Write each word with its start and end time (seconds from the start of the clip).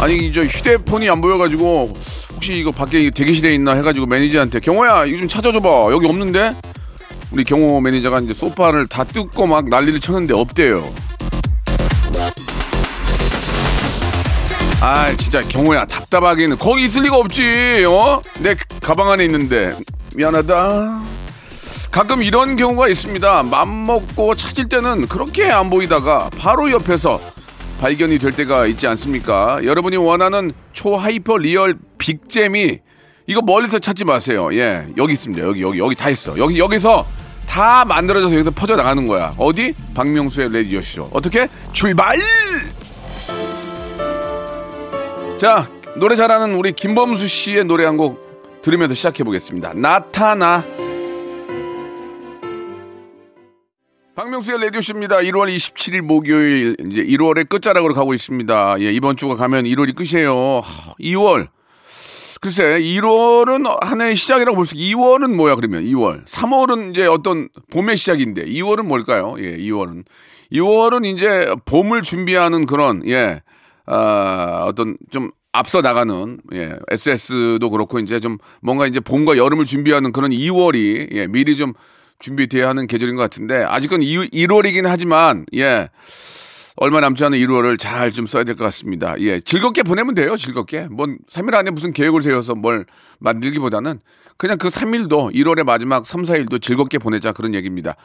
아니 0.00 0.32
저 0.32 0.42
휴대폰이 0.42 1.10
안 1.10 1.20
보여가지고 1.20 1.94
혹시 2.34 2.54
이거 2.54 2.70
밖에 2.72 3.10
대기실에 3.10 3.54
있나 3.54 3.74
해가지고 3.74 4.06
매니저한테 4.06 4.60
경호야 4.60 5.04
이거 5.04 5.18
좀 5.18 5.28
찾아줘봐. 5.28 5.92
여기 5.92 6.06
없는데? 6.06 6.54
우리 7.32 7.44
경호 7.44 7.80
매니저가 7.82 8.20
이제 8.20 8.32
소파를 8.32 8.86
다 8.86 9.04
뜯고 9.04 9.46
막 9.46 9.68
난리를 9.68 10.00
쳤는데 10.00 10.32
없대요. 10.32 10.90
아 14.80 15.14
진짜 15.16 15.40
경호야 15.40 15.84
답답하기는 15.84 16.56
거기 16.56 16.86
있을 16.86 17.02
리가 17.02 17.16
없지 17.16 17.84
어? 17.86 18.22
내 18.38 18.56
가방 18.80 19.10
안에 19.10 19.26
있는데. 19.26 19.76
미안하다. 20.16 21.02
가끔 21.90 22.22
이런 22.22 22.56
경우가 22.56 22.88
있습니다. 22.88 23.42
맘 23.42 23.84
먹고 23.84 24.34
찾을 24.34 24.68
때는 24.68 25.08
그렇게 25.08 25.50
안 25.50 25.68
보이다가 25.68 26.30
바로 26.38 26.70
옆에서 26.70 27.20
발견이 27.80 28.18
될 28.18 28.32
때가 28.32 28.66
있지 28.66 28.86
않습니까? 28.86 29.64
여러분이 29.64 29.96
원하는 29.96 30.52
초hyper 30.74 31.38
real 31.38 31.76
big잼이 31.98 32.78
이거 33.26 33.40
멀리서 33.42 33.78
찾지 33.78 34.04
마세요. 34.04 34.50
예 34.52 34.86
여기 34.98 35.14
있습니다. 35.14 35.42
여기 35.46 35.62
여기 35.62 35.78
여기 35.78 35.94
다 35.94 36.10
있어. 36.10 36.36
여기 36.38 36.58
여기서 36.58 37.06
다 37.48 37.84
만들어져서 37.84 38.34
여기서 38.34 38.50
퍼져 38.50 38.76
나가는 38.76 39.06
거야. 39.06 39.34
어디? 39.38 39.74
박명수의 39.94 40.52
radio 40.52 40.80
show. 40.82 41.08
어떻게? 41.12 41.48
출발! 41.72 42.16
자, 45.38 45.66
노래 45.96 46.14
잘하는 46.16 46.54
우리 46.54 46.72
김범수 46.72 47.26
씨의 47.26 47.64
노래 47.64 47.84
한 47.86 47.96
곡 47.96 48.28
들으면서 48.62 48.94
시작해 48.94 49.24
보겠습니다. 49.24 49.72
나타나. 49.74 50.62
박명수의 54.20 54.60
라디오쇼입니다. 54.60 55.16
1월 55.16 55.48
27일 55.48 56.02
목요일, 56.02 56.76
이제 56.90 57.02
1월의 57.02 57.48
끝자락으로 57.48 57.94
가고 57.94 58.12
있습니다. 58.12 58.76
예, 58.80 58.92
이번 58.92 59.16
주가 59.16 59.34
가면 59.34 59.64
1월이 59.64 59.96
끝이에요. 59.96 60.60
하, 60.62 60.94
2월. 61.00 61.48
글쎄, 62.42 62.80
1월은 62.80 63.82
한 63.82 64.02
해의 64.02 64.16
시작이라고 64.16 64.56
볼 64.56 64.66
수, 64.66 64.74
2월은 64.74 65.34
뭐야, 65.36 65.54
그러면? 65.54 65.84
2월. 65.84 66.26
3월은 66.26 66.90
이제 66.90 67.06
어떤 67.06 67.48
봄의 67.70 67.96
시작인데, 67.96 68.44
2월은 68.44 68.82
뭘까요? 68.82 69.36
예, 69.38 69.56
2월은. 69.56 70.04
2월은 70.52 71.06
이제 71.06 71.54
봄을 71.64 72.02
준비하는 72.02 72.66
그런, 72.66 73.00
예, 73.08 73.40
아, 73.86 74.64
어떤 74.66 74.98
좀 75.10 75.30
앞서 75.52 75.80
나가는 75.80 76.38
예, 76.52 76.76
SS도 76.90 77.70
그렇고 77.70 77.98
이제 77.98 78.20
좀 78.20 78.36
뭔가 78.60 78.86
이제 78.86 79.00
봄과 79.00 79.38
여름을 79.38 79.64
준비하는 79.64 80.12
그런 80.12 80.30
2월이 80.30 81.08
예, 81.12 81.26
미리 81.26 81.56
좀 81.56 81.72
준비돼야 82.20 82.68
하는 82.68 82.86
계절인 82.86 83.16
것 83.16 83.22
같은데 83.22 83.64
아직은 83.64 84.02
2, 84.02 84.30
1월이긴 84.30 84.84
하지만 84.86 85.46
예. 85.56 85.88
얼마 86.76 87.00
남지 87.00 87.22
않은 87.24 87.36
1월을 87.38 87.78
잘 87.78 88.12
좀 88.12 88.26
써야 88.26 88.44
될 88.44 88.54
것 88.56 88.64
같습니다. 88.64 89.14
예, 89.18 89.40
즐겁게 89.40 89.82
보내면 89.82 90.14
돼요. 90.14 90.36
즐겁게. 90.36 90.88
뭔 90.90 91.18
3일 91.28 91.54
안에 91.54 91.70
무슨 91.70 91.92
계획을 91.92 92.22
세워서 92.22 92.54
뭘 92.54 92.86
만들기보다는 93.18 94.00
그냥 94.36 94.56
그 94.56 94.68
3일도 94.68 95.34
1월의 95.34 95.64
마지막 95.64 96.06
3, 96.06 96.22
4일도 96.22 96.62
즐겁게 96.62 96.98
보내자 96.98 97.32
그런 97.32 97.54
얘기입니다. 97.54 97.96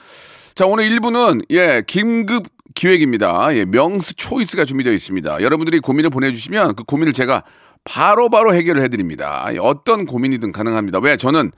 자, 0.55 0.65
오늘 0.65 0.89
1부는 0.89 1.45
예, 1.51 1.83
긴급 1.87 2.47
기획입니다. 2.75 3.55
예, 3.55 3.63
명스 3.65 4.15
초이스가 4.15 4.65
준비되어 4.65 4.91
있습니다. 4.93 5.41
여러분들이 5.41 5.79
고민을 5.79 6.09
보내 6.09 6.31
주시면 6.31 6.75
그 6.75 6.83
고민을 6.83 7.13
제가 7.13 7.43
바로바로 7.85 8.29
바로 8.29 8.53
해결을 8.53 8.81
해 8.81 8.89
드립니다. 8.89 9.47
예, 9.53 9.57
어떤 9.59 10.05
고민이든 10.05 10.51
가능합니다. 10.51 10.99
왜? 10.99 11.15
저는, 11.17 11.51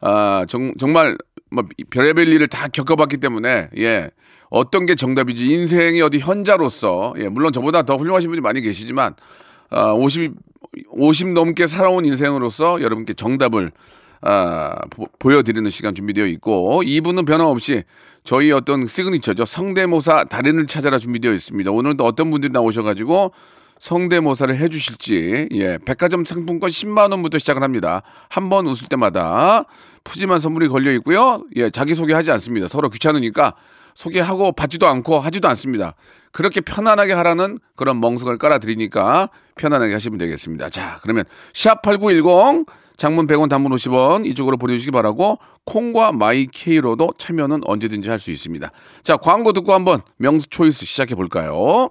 아, 0.00 0.44
정, 0.48 0.72
정말, 0.78 1.16
뭐, 1.50 1.64
별의별 1.90 2.28
일을 2.28 2.48
다 2.48 2.68
겪어봤기 2.68 3.18
때문에, 3.18 3.68
예, 3.78 4.10
어떤 4.50 4.86
게 4.86 4.94
정답이지, 4.94 5.46
인생의 5.46 6.00
어디 6.02 6.18
현자로서, 6.18 7.14
예, 7.18 7.28
물론 7.28 7.52
저보다 7.52 7.82
더 7.82 7.96
훌륭하신 7.96 8.30
분이 8.30 8.40
많이 8.40 8.60
계시지만, 8.60 9.14
아, 9.70 9.92
50, 9.92 10.32
50 10.90 11.28
넘게 11.28 11.66
살아온 11.66 12.04
인생으로서 12.04 12.82
여러분께 12.82 13.14
정답을 13.14 13.72
아, 14.22 14.76
보, 15.18 15.32
여드리는 15.32 15.68
시간 15.70 15.94
준비되어 15.94 16.26
있고 16.26 16.82
2부는 16.82 17.26
변함없이 17.26 17.84
저희 18.22 18.52
어떤 18.52 18.86
시그니처죠. 18.86 19.46
성대모사 19.46 20.24
달인을 20.24 20.66
찾아라 20.66 20.98
준비되어 20.98 21.32
있습니다. 21.32 21.70
오늘도 21.70 22.04
어떤 22.04 22.30
분들이 22.30 22.52
나오셔가지고 22.52 23.32
성대모사를 23.80 24.56
해주실지 24.56 25.48
예 25.52 25.78
백화점 25.84 26.24
상품권 26.24 26.70
10만 26.70 27.10
원부터 27.10 27.38
시작을 27.38 27.62
합니다. 27.62 28.02
한 28.28 28.48
번 28.50 28.66
웃을 28.66 28.88
때마다 28.88 29.64
푸짐한 30.04 30.38
선물이 30.40 30.68
걸려 30.68 30.92
있고요. 30.94 31.42
예 31.56 31.70
자기 31.70 31.94
소개하지 31.94 32.30
않습니다. 32.32 32.68
서로 32.68 32.88
귀찮으니까 32.90 33.54
소개하고 33.94 34.52
받지도 34.52 34.86
않고 34.86 35.18
하지도 35.20 35.48
않습니다. 35.48 35.94
그렇게 36.32 36.60
편안하게 36.60 37.12
하라는 37.14 37.58
그런 37.74 38.00
멍석을 38.00 38.38
깔아드리니까 38.38 39.30
편안하게 39.56 39.92
하시면 39.94 40.18
되겠습니다. 40.18 40.68
자 40.70 40.98
그러면 41.02 41.24
샵 41.54 41.82
8910 41.82 42.66
장문 42.96 43.26
100원 43.26 43.48
단문 43.48 43.72
50원 43.72 44.26
이쪽으로 44.26 44.58
보내주시기 44.58 44.90
바라고 44.90 45.38
콩과 45.64 46.12
마이케이로도 46.12 47.14
참여는 47.16 47.62
언제든지 47.64 48.10
할 48.10 48.18
수 48.18 48.30
있습니다. 48.30 48.70
자 49.02 49.16
광고 49.16 49.52
듣고 49.54 49.72
한번 49.72 50.02
명수 50.18 50.48
초이스 50.50 50.84
시작해 50.84 51.14
볼까요? 51.14 51.90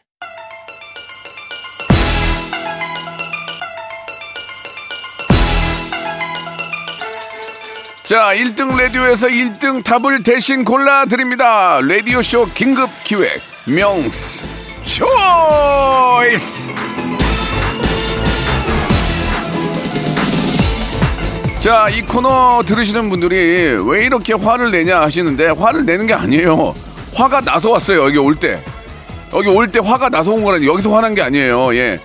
자, 8.03 8.33
1등 8.35 8.75
라디오에서 8.77 9.27
1등 9.27 9.83
답을 9.83 10.23
대신 10.23 10.65
골라드립니다. 10.65 11.79
라디오쇼 11.81 12.49
긴급 12.53 12.89
기획, 13.03 13.39
명스 13.65 14.45
초이스! 14.83 16.71
자, 21.59 21.89
이 21.89 22.01
코너 22.01 22.63
들으시는 22.65 23.09
분들이 23.09 23.77
왜 23.85 24.05
이렇게 24.05 24.33
화를 24.33 24.71
내냐 24.71 24.99
하시는데, 25.01 25.49
화를 25.49 25.85
내는 25.85 26.07
게 26.07 26.13
아니에요. 26.15 26.73
화가 27.13 27.41
나서 27.41 27.69
왔어요, 27.69 28.03
여기 28.05 28.17
올 28.17 28.35
때. 28.35 28.61
여기 29.33 29.47
올 29.47 29.67
때 29.71 29.79
화가 29.79 30.09
나서 30.09 30.31
온 30.31 30.43
거라니, 30.43 30.65
여기서 30.67 30.93
화난 30.93 31.13
게 31.13 31.21
아니에요, 31.21 31.75
예. 31.75 31.99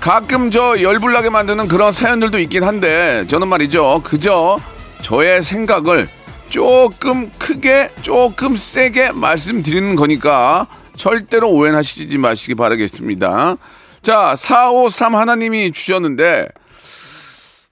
가끔 0.00 0.50
저 0.52 0.80
열불나게 0.80 1.30
만드는 1.30 1.66
그런 1.68 1.92
사연들도 1.92 2.38
있긴 2.38 2.62
한데, 2.62 3.24
저는 3.28 3.48
말이죠, 3.48 4.00
그저 4.04 4.58
저의 5.02 5.42
생각을 5.42 6.08
조금 6.48 7.30
크게 7.32 7.90
조금 8.02 8.56
세게 8.56 9.12
말씀드리는 9.12 9.96
거니까 9.96 10.66
절대로 10.96 11.50
오해하시지 11.50 12.16
마시기 12.18 12.54
바라겠습니다. 12.54 13.56
자, 14.02 14.34
453 14.36 15.14
하나님이 15.16 15.72
주셨는데 15.72 16.48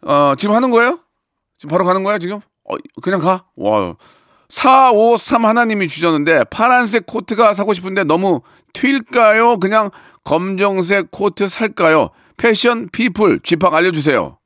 어, 0.02 0.34
지금 0.36 0.54
하는 0.54 0.70
거예요? 0.70 0.98
지금 1.58 1.70
바로 1.70 1.84
가는 1.84 2.02
거야, 2.02 2.18
지금? 2.18 2.40
어, 2.64 2.76
그냥 3.02 3.20
가? 3.20 3.44
와. 3.56 3.94
453 4.48 5.44
하나님이 5.44 5.86
주셨는데 5.88 6.44
파란색 6.44 7.06
코트가 7.06 7.54
사고 7.54 7.72
싶은데 7.72 8.04
너무 8.04 8.40
튈까요? 8.72 9.58
그냥 9.58 9.90
검정색 10.24 11.10
코트 11.10 11.48
살까요? 11.48 12.10
패션 12.36 12.88
people 12.90 13.40
쥐팍 13.44 13.74
알려 13.74 13.92
주세요. 13.92 14.38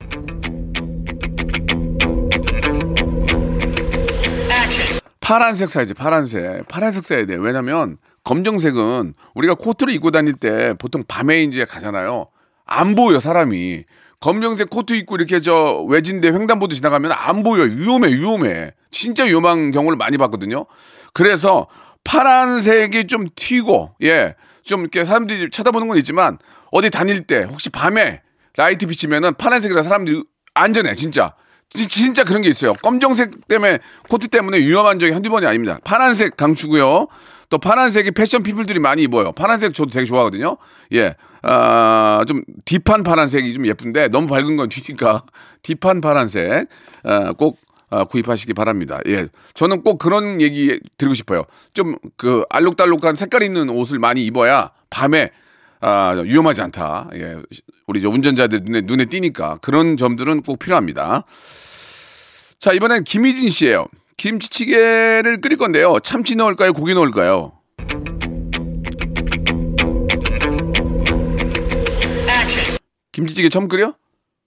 파란색 5.25 5.71
사야지, 5.71 5.95
파란색. 5.95 6.69
파란색 6.69 7.03
사야 7.03 7.25
돼. 7.25 7.35
왜냐면 7.37 7.97
검정색은 8.25 9.15
우리가 9.35 9.55
코트를 9.55 9.95
입고 9.95 10.11
다닐 10.11 10.35
때 10.35 10.75
보통 10.79 11.03
밤에 11.09 11.43
이제 11.43 11.65
가잖아요. 11.65 12.27
안 12.67 12.95
보여, 12.95 13.19
사람이. 13.21 13.85
검정색 14.21 14.69
코트 14.69 14.93
입고 14.93 15.17
이렇게 15.17 15.41
저 15.41 15.83
외진데 15.89 16.29
횡단보도 16.29 16.75
지나가면 16.75 17.13
안 17.13 17.43
보여. 17.43 17.63
위험해, 17.63 18.09
위험해. 18.13 18.73
진짜 18.91 19.25
위험한 19.25 19.71
경우를 19.71 19.97
많이 19.97 20.19
봤거든요. 20.19 20.67
그래서 21.15 21.69
파란색이 22.05 23.07
좀 23.07 23.27
튀고, 23.35 23.93
예. 24.03 24.35
좀 24.63 24.81
이렇게 24.83 25.07
사람들이 25.07 25.49
쳐다보는 25.49 25.89
건 25.89 25.97
있지만 25.97 26.37
어디 26.71 26.91
다닐 26.91 27.23
때 27.23 27.45
혹시 27.45 27.71
밤에 27.71 28.21
라이트 28.59 28.87
비치면은 28.87 29.35
파란색이라 29.35 29.83
사람들이 29.83 30.23
안전해, 30.53 30.95
진짜. 30.95 31.35
지- 31.75 31.89
진짜 31.89 32.25
그런 32.25 32.41
게 32.43 32.49
있어요. 32.49 32.73
검정색 32.83 33.49
때문에 33.49 33.79
코트 34.09 34.29
때문에 34.29 34.59
위험한 34.59 34.99
적이 34.99 35.13
한두 35.13 35.31
번이 35.31 35.47
아닙니다. 35.47 35.79
파란색 35.85 36.37
강추고요. 36.37 37.09
또 37.51 37.59
파란색이 37.59 38.13
패션 38.13 38.43
people들이 38.43 38.79
많이 38.79 39.03
입어요. 39.03 39.33
파란색 39.33 39.75
저도 39.75 39.91
되게 39.91 40.07
좋아하거든요. 40.07 40.57
예. 40.93 41.15
아, 41.43 42.25
좀 42.27 42.43
deep한 42.65 43.03
파란색이 43.03 43.53
좀 43.55 43.67
예쁜데 43.67 44.09
너무 44.09 44.27
밝은 44.29 44.57
건 44.57 44.69
튀니까 44.69 45.25
deep한 45.63 46.01
파란색 46.01 46.69
아, 47.05 47.33
꼭 47.33 47.59
아, 47.91 48.05
구입하시기 48.05 48.55
바랍니다. 48.55 48.99
예. 49.07 49.27
저는 49.55 49.83
꼭 49.83 49.99
그런 49.99 50.41
얘기 50.41 50.81
드리고 50.97 51.15
싶어요. 51.15 51.45
좀 51.75 51.97
그 52.17 52.45
알록달록한 52.51 53.15
색깔 53.15 53.43
있는 53.43 53.69
옷을 53.69 53.99
많이 53.99 54.25
입어야 54.25 54.71
밤에 54.91 55.31
아, 55.87 56.13
위험하지 56.13 56.63
않다. 56.63 57.11
예. 57.15 57.37
우리 57.87 58.01
저 58.01 58.09
운전자들 58.09 58.63
눈에, 58.65 58.81
눈에 58.81 59.05
띄니까 59.05 59.59
그런 59.61 59.99
점들은 59.99 60.41
꼭 60.43 60.59
필요합니다. 60.59 61.25
자, 62.59 62.73
이번엔 62.73 63.05
김희진 63.05 63.51
씨예요. 63.51 63.87
김치찌개를 64.17 65.43
끓일 65.43 65.59
건데요. 65.59 65.99
참치 66.03 66.37
넣을까요? 66.37 66.73
고기 66.73 66.95
넣을까요? 66.95 67.53
김치찌개 73.13 73.49
처음 73.49 73.69
끓여? 73.69 73.95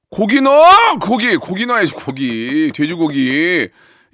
고기 0.10 0.42
넣어! 0.42 0.98
고기! 1.02 1.36
고기 1.38 1.66
넣어야지, 1.66 1.94
고기. 1.94 2.72
돼지고기. 2.74 3.70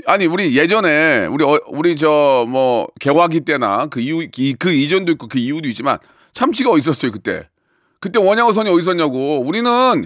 아니, 0.05 0.25
우리 0.25 0.57
예전에, 0.57 1.25
우리, 1.27 1.43
어, 1.45 1.59
우리 1.67 1.95
저, 1.95 2.45
뭐, 2.47 2.87
개화기 2.99 3.41
때나 3.41 3.87
그 3.87 3.99
이후, 3.99 4.23
이- 4.37 4.53
그 4.57 4.71
이전도 4.73 5.11
있고 5.13 5.27
그 5.27 5.37
이후도 5.37 5.69
있지만 5.69 5.97
참치가 6.33 6.71
어디 6.71 6.79
있었어요, 6.79 7.11
그때. 7.11 7.47
그때 7.99 8.19
원양어선이 8.19 8.69
어디 8.69 8.81
있었냐고. 8.81 9.39
우리는 9.41 10.05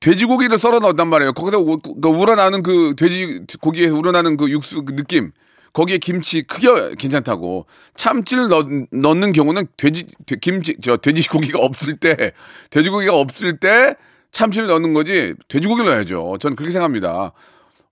돼지고기를 0.00 0.58
썰어 0.58 0.78
넣었단 0.80 1.08
말이에요. 1.08 1.32
거기서 1.32 1.58
우- 1.58 1.78
그 1.78 2.08
우러나는 2.08 2.62
그 2.62 2.94
돼지 2.96 3.40
고기에 3.60 3.86
우러나는 3.88 4.36
그 4.36 4.50
육수 4.50 4.84
그 4.84 4.94
느낌. 4.96 5.32
거기에 5.72 5.98
김치 5.98 6.42
크게 6.42 6.94
괜찮다고. 6.98 7.66
참치를 7.96 8.48
넣, 8.48 8.64
넣는 8.92 9.32
경우는 9.32 9.66
돼지 9.76 10.06
돼- 10.26 10.36
김치 10.40 10.76
저 10.82 10.96
돼지고기가 10.96 11.58
없을 11.58 11.96
때 11.96 12.32
돼지고기가 12.70 13.14
없을 13.14 13.58
때 13.58 13.96
참치를 14.30 14.68
넣는 14.68 14.92
거지 14.92 15.34
돼지고기를 15.48 15.90
넣어야죠. 15.90 16.36
저는 16.40 16.54
그렇게 16.56 16.70
생각합니다. 16.72 17.32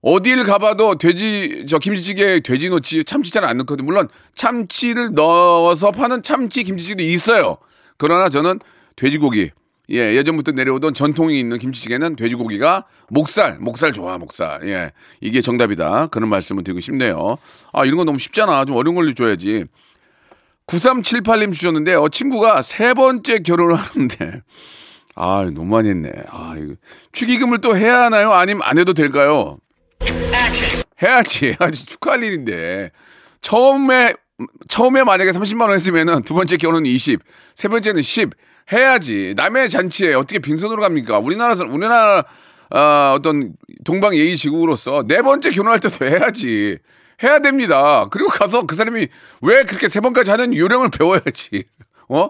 어딜 0.01 0.43
가봐도 0.45 0.97
돼지 0.97 1.65
저 1.67 1.79
김치찌개에 1.79 2.41
돼지 2.41 2.69
넣지 2.69 3.03
참치 3.05 3.31
잘 3.31 3.43
안 3.45 3.57
넣거든요. 3.57 3.85
물론 3.85 4.07
참치를 4.35 5.11
넣어서 5.13 5.91
파는 5.91 6.21
참치 6.23 6.63
김치찌개도 6.63 7.03
있어요. 7.03 7.57
그러나 8.03 8.27
저는 8.27 8.59
돼지고기 8.97 9.51
예 9.89 10.15
예전부터 10.15 10.51
내려오던 10.51 10.93
전통이 10.93 11.39
있는 11.39 11.57
김치찌개는 11.57 12.17
돼지고기가 12.17 12.83
목살 13.09 13.59
목살 13.59 13.93
좋아 13.93 14.17
목살 14.17 14.67
예 14.67 14.91
이게 15.21 15.39
정답이다 15.39 16.07
그런 16.07 16.27
말씀을 16.27 16.65
드리고 16.65 16.81
싶네요. 16.81 17.37
아 17.71 17.85
이런 17.85 17.95
건 17.95 18.05
너무 18.05 18.19
쉽잖아 18.19 18.65
좀 18.65 18.75
어려운 18.75 18.95
걸로 18.95 19.13
줘야지. 19.13 19.63
9378님 20.67 21.53
주셨는데 21.53 21.93
어 21.93 22.09
친구가 22.09 22.61
세 22.61 22.93
번째 22.93 23.39
결혼을 23.39 23.75
하는데 23.75 24.41
아 25.15 25.49
너무 25.53 25.73
많이 25.73 25.87
했네. 25.87 26.11
아 26.27 26.55
이거 26.57 26.73
축의금을 27.13 27.61
또 27.61 27.77
해야 27.77 28.01
하나요? 28.03 28.33
아니면 28.33 28.63
안 28.65 28.77
해도 28.77 28.93
될까요? 28.93 29.59
해야지 31.01 31.55
해야지 31.61 31.85
축하할 31.87 32.21
일인데 32.21 32.91
처음에 33.39 34.13
처음에 34.67 35.03
만약에 35.03 35.31
30만 35.31 35.61
원 35.61 35.71
했으면은 35.73 36.23
두 36.23 36.33
번째 36.33 36.57
결혼은 36.57 36.85
20, 36.85 37.19
세 37.55 37.67
번째는 37.67 38.01
10 38.01 38.31
해야지 38.71 39.33
남의 39.35 39.69
잔치에 39.69 40.13
어떻게 40.13 40.39
빈손으로 40.39 40.81
갑니까? 40.81 41.19
우리나라 41.19 41.53
사- 41.55 41.65
우리나라 41.65 42.23
아, 42.69 43.13
어떤 43.17 43.53
동방 43.83 44.15
예의 44.15 44.35
지국으로서 44.37 45.03
네 45.07 45.21
번째 45.21 45.51
결혼할 45.51 45.79
때도 45.79 46.05
해야지 46.05 46.77
해야 47.21 47.39
됩니다. 47.39 48.07
그리고 48.09 48.29
가서 48.29 48.65
그 48.65 48.75
사람이 48.75 49.07
왜 49.41 49.63
그렇게 49.63 49.87
세 49.89 49.99
번까지 49.99 50.31
하는 50.31 50.55
요령을 50.55 50.89
배워야지. 50.89 51.65
어? 52.09 52.29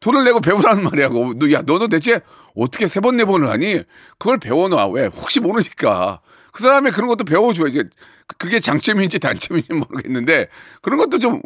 돈을 0.00 0.24
내고 0.24 0.40
배우라는 0.40 0.82
말이야고. 0.84 1.34
너, 1.38 1.52
야, 1.52 1.62
너는 1.64 1.88
대체 1.90 2.20
어떻게 2.56 2.88
세 2.88 3.00
번, 3.00 3.16
네 3.16 3.24
번을 3.24 3.50
하니? 3.50 3.82
그걸 4.18 4.38
배워놔. 4.38 4.88
왜? 4.88 5.06
혹시 5.06 5.38
모르니까. 5.40 6.20
그 6.52 6.62
사람이 6.62 6.90
그런 6.90 7.08
것도 7.08 7.24
배워줘야지. 7.24 7.84
그- 8.26 8.36
그게 8.38 8.60
장점인지 8.60 9.18
단점인지 9.18 9.72
모르겠는데, 9.72 10.48
그런 10.80 10.98
것도 10.98 11.18
좀 11.18 11.40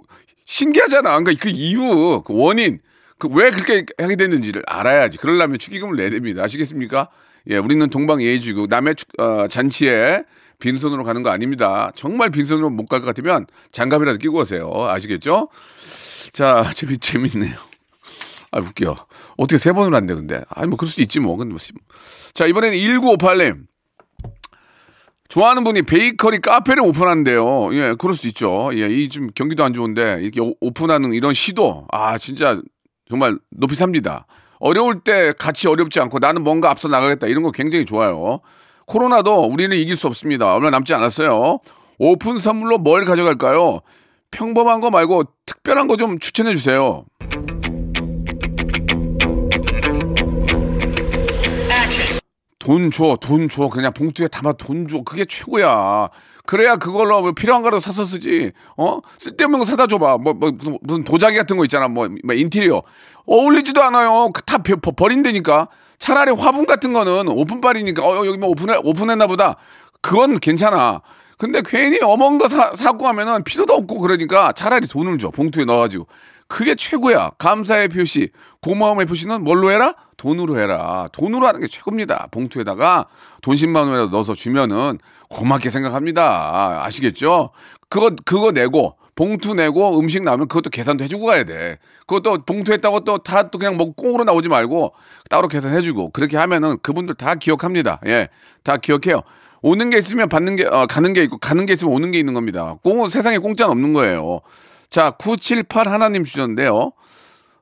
신기하잖아. 0.45 1.19
그러니까 1.19 1.33
그 1.43 1.49
이유, 1.49 2.23
그 2.25 2.35
원인, 2.37 2.81
그 3.19 3.29
왜 3.29 3.51
그렇게 3.51 3.87
하게 3.99 4.17
됐는지를 4.17 4.63
알아야지. 4.67 5.19
그러려면 5.19 5.59
축의금을 5.59 5.97
내야 5.97 6.11
됩니다. 6.11 6.43
아시겠습니까? 6.45 7.09
예, 7.49 7.57
우리는 7.59 7.89
동방 7.89 8.21
예의지국 8.23 8.69
남의 8.69 8.97
축- 8.97 9.09
어, 9.21 9.47
잔치에 9.49 10.25
빈손으로 10.59 11.05
가는 11.05 11.23
거 11.23 11.31
아닙니다. 11.31 11.93
정말 11.97 12.31
빈손으로 12.31 12.71
못 12.71 12.87
갈 12.89 13.01
것 13.01 13.07
같으면 13.07 13.47
장갑이라도 13.73 14.19
끼고 14.19 14.39
오세요. 14.41 14.71
아시겠죠? 14.89 15.49
자, 16.33 16.71
재밌, 16.75 17.01
재밌네요. 17.01 17.55
아, 18.53 18.59
웃겨. 18.61 19.07
어떻게 19.37 19.59
세 19.59 19.73
번을 19.73 19.95
한대, 19.95 20.15
근데. 20.15 20.43
아니, 20.49 20.69
뭐, 20.69 20.77
그럴 20.77 20.89
수 20.91 21.01
있지, 21.03 21.21
뭐. 21.21 21.37
근데 21.37 21.53
뭐. 21.53 21.59
자, 22.35 22.47
이번에는 22.47 22.77
1958님. 22.79 23.67
좋아하는 25.29 25.65
분이 25.65 25.83
베이커리 25.83 26.41
카페를 26.41 26.83
오픈한대요. 26.83 27.75
예, 27.75 27.95
그럴 27.99 28.15
수 28.15 28.27
있죠. 28.29 28.71
예, 28.75 28.89
이좀 28.89 29.29
경기도 29.35 29.65
안 29.65 29.73
좋은데, 29.73 30.19
이렇게 30.23 30.41
오- 30.41 30.55
오픈하는 30.61 31.13
이런 31.13 31.35
시도, 31.35 31.87
아, 31.91 32.17
진짜, 32.19 32.61
정말 33.09 33.39
높이 33.51 33.75
삽니다. 33.75 34.27
어려울 34.59 35.01
때 35.01 35.33
같이 35.39 35.69
어렵지 35.69 36.01
않고 36.01 36.19
나는 36.19 36.43
뭔가 36.43 36.71
앞서 36.71 36.89
나가겠다. 36.89 37.27
이런 37.27 37.43
거 37.43 37.51
굉장히 37.51 37.85
좋아요. 37.85 38.41
코로나도 38.87 39.47
우리는 39.47 39.77
이길 39.77 39.97
수 39.97 40.07
없습니다. 40.07 40.55
얼마 40.55 40.71
남지 40.71 40.95
않았어요. 40.95 41.59
오픈 41.99 42.39
선물로 42.39 42.79
뭘 42.79 43.05
가져갈까요? 43.05 43.81
평범한 44.31 44.81
거 44.81 44.91
말고 44.91 45.25
특별한 45.45 45.87
거 45.89 45.97
좀 45.97 46.19
추천해 46.19 46.55
주세요. 46.55 47.05
돈 52.67 52.91
줘, 52.91 53.17
돈 53.21 53.49
줘. 53.49 53.69
그냥 53.69 53.93
봉투에 53.93 54.27
담아 54.27 54.55
돈 54.55 54.89
줘. 54.89 55.03
그게 55.03 55.25
최고야. 55.25 56.09
그래야 56.47 56.75
그걸로 56.77 57.21
뭐 57.23 57.31
필요한 57.31 57.63
거라도 57.63 57.79
사서 57.79 58.05
쓰지. 58.05 58.51
어? 58.77 58.99
쓸데없는 59.19 59.61
거 59.61 59.65
사다 59.65 59.87
줘봐. 59.87 60.19
뭐, 60.19 60.33
뭐 60.35 60.51
무슨, 60.83 61.05
도자기 61.05 61.37
같은 61.37 61.57
거 61.57 61.65
있잖아. 61.65 61.87
뭐, 61.87 62.09
뭐 62.25 62.35
인테리어. 62.35 62.83
어울리지도 63.27 63.81
않아요. 63.85 64.31
그다 64.33 64.59
버- 64.59 64.91
버린다니까. 64.91 65.69
차라리 66.01 66.33
화분 66.33 66.67
같은 66.67 66.93
거는 66.93 67.29
오픈빨이니까 67.29 68.05
어 68.05 68.27
여기 68.27 68.37
뭐 68.37 68.51
오픈해 68.51 68.79
오픈했나 68.83 69.29
보다. 69.29 69.55
그건 70.03 70.39
괜찮아. 70.39 71.01
근데 71.39 71.63
괜히 71.65 71.99
어먼 72.03 72.39
거 72.39 72.49
사, 72.49 72.73
사고 72.75 73.07
하면은 73.09 73.45
필요도 73.45 73.73
없고 73.73 74.01
그러니까 74.01 74.51
차라리 74.53 74.89
돈을 74.89 75.19
줘. 75.19 75.31
봉투에 75.31 75.65
넣어가지고. 75.65 76.07
그게 76.49 76.75
최고야. 76.75 77.31
감사의 77.39 77.89
표시, 77.89 78.31
고마움의 78.63 79.07
표시는 79.07 79.43
뭘로 79.43 79.71
해라? 79.71 79.95
돈으로 80.17 80.59
해라. 80.59 81.09
돈으로 81.13 81.47
하는 81.47 81.61
게 81.61 81.67
최고입니다. 81.67 82.29
봉투에다가 82.31 83.07
돈 83.43 83.57
10만 83.57 83.77
원이라도 83.77 84.09
넣어서 84.11 84.35
주면은 84.35 84.99
고맙게 85.29 85.71
생각합니다. 85.71 86.85
아시겠죠? 86.85 87.51
그거, 87.89 88.11
그거 88.25 88.53
내고, 88.53 88.97
봉투 89.17 89.55
내고 89.55 89.99
음식 89.99 90.23
나오면 90.23 90.47
그것도 90.49 90.71
계산도 90.71 91.03
해주고 91.05 91.27
가야 91.27 91.45
돼. 91.45 91.79
그것도 92.07 92.45
봉투 92.45 92.73
했다고 92.73 93.01
또 93.01 93.19
다 93.19 93.51
또 93.51 93.59
그냥 93.59 93.77
뭐 93.77 93.93
꽁으로 93.93 94.25
나오지 94.25 94.49
말고 94.49 94.93
따로 95.31 95.49
계산해주고 95.49 96.11
그렇게 96.11 96.37
하면은 96.37 96.77
그분들 96.83 97.15
다 97.15 97.35
기억합니다. 97.35 97.99
예. 98.07 98.29
다 98.63 98.77
기억해요. 98.77 99.23
오는 99.63 99.89
게 99.91 99.99
있으면 99.99 100.29
받는 100.29 100.55
게, 100.57 100.67
어, 100.67 100.87
가는 100.87 101.13
게 101.15 101.23
있고 101.25 101.39
가는 101.39 101.65
게 101.65 101.73
있으면 101.73 101.95
오는 101.95 102.11
게 102.11 102.19
있는 102.19 102.35
겁니다. 102.35 102.77
꽁, 102.85 103.09
세상에 103.09 103.39
공짜는 103.39 103.73
없는 103.73 103.95
거예요. 103.95 104.43
자, 104.91 105.11
978 105.13 105.89
하나님 105.89 106.25
주셨는데요. 106.25 106.93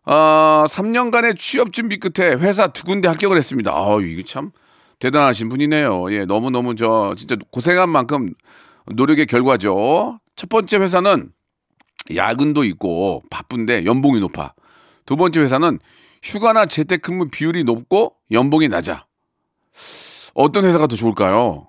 어, 0.07 0.65
3년간의 0.69 1.39
취업 1.39 1.73
준비 1.73 1.99
끝에 1.99 2.35
회사 2.35 2.67
두 2.69 2.85
군데 2.85 3.09
합격을 3.09 3.37
했습니다. 3.37 3.73
아, 3.73 3.99
이게 4.03 4.23
참 4.23 4.51
대단하신 4.99 5.49
분이네요. 5.49 6.13
예, 6.13 6.25
너무너무 6.25 6.75
저 6.75 7.15
진짜 7.17 7.37
고생한 7.51 7.89
만큼 7.89 8.35
노력의 8.87 9.27
결과죠. 9.27 10.19
첫 10.37 10.49
번째 10.49 10.79
회사는 10.79 11.31
야근도 12.15 12.65
있고 12.65 13.23
바쁜데 13.31 13.87
연봉이 13.87 14.21
높아. 14.21 14.53
두 15.07 15.17
번째 15.17 15.41
회사는 15.41 15.79
휴가나 16.23 16.67
재택근무 16.67 17.29
비율이 17.29 17.65
높고 17.65 18.15
연봉이 18.31 18.69
낮아. 18.69 19.07
어떤 20.35 20.65
회사가 20.65 20.87
더 20.87 20.97
좋을까요? 20.97 21.69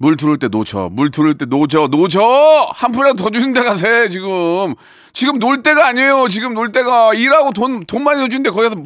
물 0.00 0.16
들어올 0.16 0.38
때 0.38 0.48
놓쳐. 0.48 0.88
물 0.90 1.10
들어올 1.10 1.36
때 1.36 1.44
놓쳐. 1.44 1.86
놓쳐! 1.88 2.70
한 2.72 2.90
푼이라도 2.90 3.22
더 3.22 3.28
주는 3.28 3.52
데 3.52 3.60
가세, 3.60 4.08
지금. 4.08 4.74
지금 5.12 5.38
놀 5.38 5.62
때가 5.62 5.88
아니에요. 5.88 6.26
지금 6.28 6.54
놀 6.54 6.72
때가. 6.72 7.12
일하고 7.12 7.52
돈, 7.52 7.84
돈 7.84 8.02
많이 8.02 8.18
넣어주는데 8.18 8.48
거기서 8.48 8.76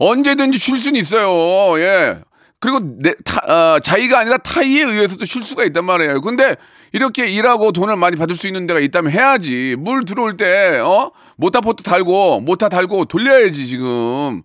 언제든지 0.00 0.58
쉴 0.58 0.76
수는 0.76 0.98
있어요. 0.98 1.80
예. 1.80 2.18
그리고 2.58 2.80
내, 2.82 3.14
타, 3.24 3.38
어, 3.46 3.78
자의가 3.78 4.18
아니라 4.18 4.38
타의에 4.38 4.82
의해서도 4.82 5.24
쉴 5.24 5.44
수가 5.44 5.62
있단 5.66 5.84
말이에요. 5.84 6.20
근데 6.20 6.56
이렇게 6.92 7.28
일하고 7.28 7.70
돈을 7.70 7.94
많이 7.94 8.16
받을 8.16 8.34
수 8.34 8.48
있는 8.48 8.66
데가 8.66 8.80
있다면 8.80 9.12
해야지. 9.12 9.76
물 9.78 10.04
들어올 10.04 10.36
때, 10.36 10.80
어? 10.80 11.12
모타보트 11.36 11.84
달고, 11.84 12.40
모타 12.40 12.70
달고 12.70 13.04
돌려야지, 13.04 13.68
지금. 13.68 14.42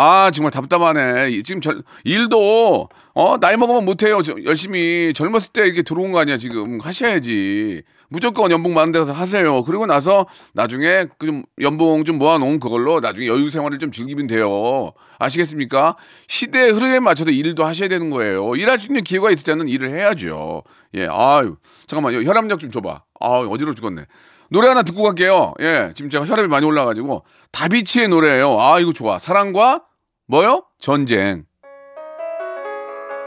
아, 0.00 0.30
정말 0.30 0.52
답답하네. 0.52 1.42
지금 1.42 1.60
절, 1.60 1.82
일도, 2.04 2.88
어, 3.14 3.40
나이 3.40 3.56
먹으면 3.56 3.84
못해요. 3.84 4.22
저, 4.22 4.36
열심히. 4.44 5.12
젊었을 5.12 5.50
때 5.52 5.66
이렇게 5.66 5.82
들어온 5.82 6.12
거 6.12 6.20
아니야, 6.20 6.36
지금. 6.36 6.78
하셔야지. 6.80 7.82
무조건 8.08 8.52
연봉 8.52 8.74
많은 8.74 8.92
데서 8.92 9.12
하세요. 9.12 9.64
그리고 9.64 9.86
나서 9.86 10.26
나중에 10.54 11.06
그좀 11.18 11.42
연봉 11.60 12.04
좀 12.04 12.18
모아놓은 12.18 12.60
그걸로 12.60 13.00
나중에 13.00 13.26
여유 13.26 13.50
생활을 13.50 13.80
좀 13.80 13.90
즐기면 13.90 14.28
돼요. 14.28 14.92
아시겠습니까? 15.18 15.96
시대의 16.28 16.70
흐름에 16.70 17.00
맞춰서 17.00 17.32
일도 17.32 17.64
하셔야 17.64 17.88
되는 17.88 18.08
거예요. 18.08 18.54
일할 18.54 18.78
수 18.78 18.86
있는 18.86 19.02
기회가 19.02 19.32
있을 19.32 19.42
때는 19.42 19.66
일을 19.66 19.90
해야죠. 19.90 20.62
예, 20.94 21.08
아유. 21.10 21.56
잠깐만요. 21.88 22.22
혈압약 22.22 22.60
좀 22.60 22.70
줘봐. 22.70 23.02
아 23.20 23.26
어지러워 23.40 23.74
죽겠네. 23.74 24.06
노래 24.48 24.68
하나 24.68 24.82
듣고 24.84 25.02
갈게요. 25.02 25.52
예, 25.60 25.90
지금 25.94 26.08
제가 26.08 26.24
혈압이 26.24 26.48
많이 26.48 26.64
올라가지고 26.64 27.24
다비치의 27.52 28.08
노래예요. 28.08 28.58
아 28.58 28.80
이거 28.80 28.92
좋아. 28.94 29.18
사랑과 29.18 29.82
뭐요? 30.28 30.62
전쟁. 30.78 31.46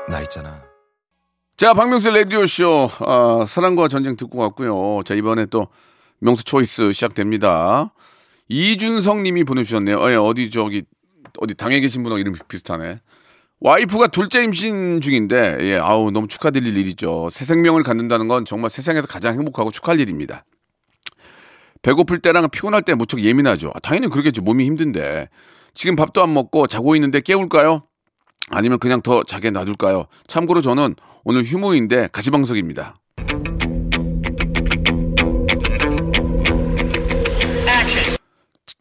나 0.08 0.22
있잖아. 0.22 0.64
자, 1.58 1.74
박명수 1.74 2.12
라디오쇼, 2.12 2.90
어, 3.00 3.46
사랑과 3.48 3.88
전쟁 3.88 4.16
듣고 4.16 4.38
왔고요. 4.38 5.02
자, 5.04 5.16
이번에 5.16 5.48
또 5.48 5.68
명수 6.20 6.44
초이스 6.44 6.92
시작됩니다. 6.94 7.92
이준성 8.50 9.24
님이 9.24 9.44
보내주셨네요. 9.44 9.98
어, 10.00 10.12
예, 10.12 10.16
어디 10.16 10.52
저기, 10.52 10.84
어디 11.40 11.56
당에 11.56 11.80
계신 11.80 12.04
분하고 12.04 12.20
이름 12.20 12.36
비슷하네. 12.48 13.02
와이프가 13.62 14.08
둘째 14.08 14.44
임신 14.44 15.02
중인데, 15.02 15.58
예, 15.62 15.78
아우, 15.78 16.12
너무 16.12 16.28
축하드릴 16.28 16.78
일이죠. 16.78 17.30
새 17.32 17.46
생명을 17.46 17.82
갖는다는 17.82 18.28
건 18.28 18.46
정말 18.46 18.70
세상에서 18.70 19.08
가장 19.08 19.34
행복하고 19.34 19.72
축하할 19.72 20.00
일입니다. 20.00 20.46
배고플 21.82 22.20
때랑 22.20 22.48
피곤할 22.52 22.84
때 22.84 22.94
무척 22.94 23.22
예민하죠. 23.22 23.72
아, 23.74 23.80
당연히 23.80 24.08
그러겠죠. 24.08 24.44
몸이 24.44 24.66
힘든데. 24.66 25.30
지금 25.74 25.96
밥도 25.96 26.22
안 26.22 26.34
먹고 26.34 26.68
자고 26.68 26.96
있는데 26.96 27.22
깨울까요? 27.22 27.84
아니면 28.50 28.80
그냥 28.80 29.02
더 29.02 29.24
자게 29.24 29.50
놔둘까요? 29.50 30.06
참고로 30.28 30.62
저는 30.62 30.96
오늘 31.24 31.44
휴무인데 31.44 32.10
가시방석입니다. 32.12 32.96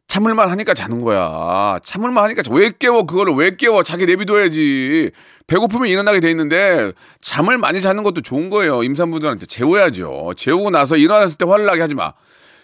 참을만 0.09 0.51
하니까 0.51 0.75
자는 0.75 0.99
거야. 0.99 1.79
참을만 1.85 2.25
하니까 2.25 2.43
왜 2.51 2.73
깨워 2.77 3.05
그거를 3.05 3.35
왜 3.35 3.55
깨워 3.55 3.85
자기 3.85 4.07
내비둬야지. 4.07 5.13
배고프면 5.47 5.89
일어나게 5.89 6.19
돼 6.19 6.31
있는데 6.31 6.93
잠을 7.21 7.59
많이 7.59 7.81
자는 7.81 8.03
것도 8.03 8.21
좋은 8.21 8.51
거예요. 8.51 8.83
임산부들한테 8.83 9.47
재워야죠. 9.47 10.33
재우고 10.37 10.71
나서 10.71 10.97
일어났을 10.97 11.39
때 11.39 11.45
화를 11.45 11.65
나게 11.65 11.81
하지 11.83 11.95
마. 11.95 12.13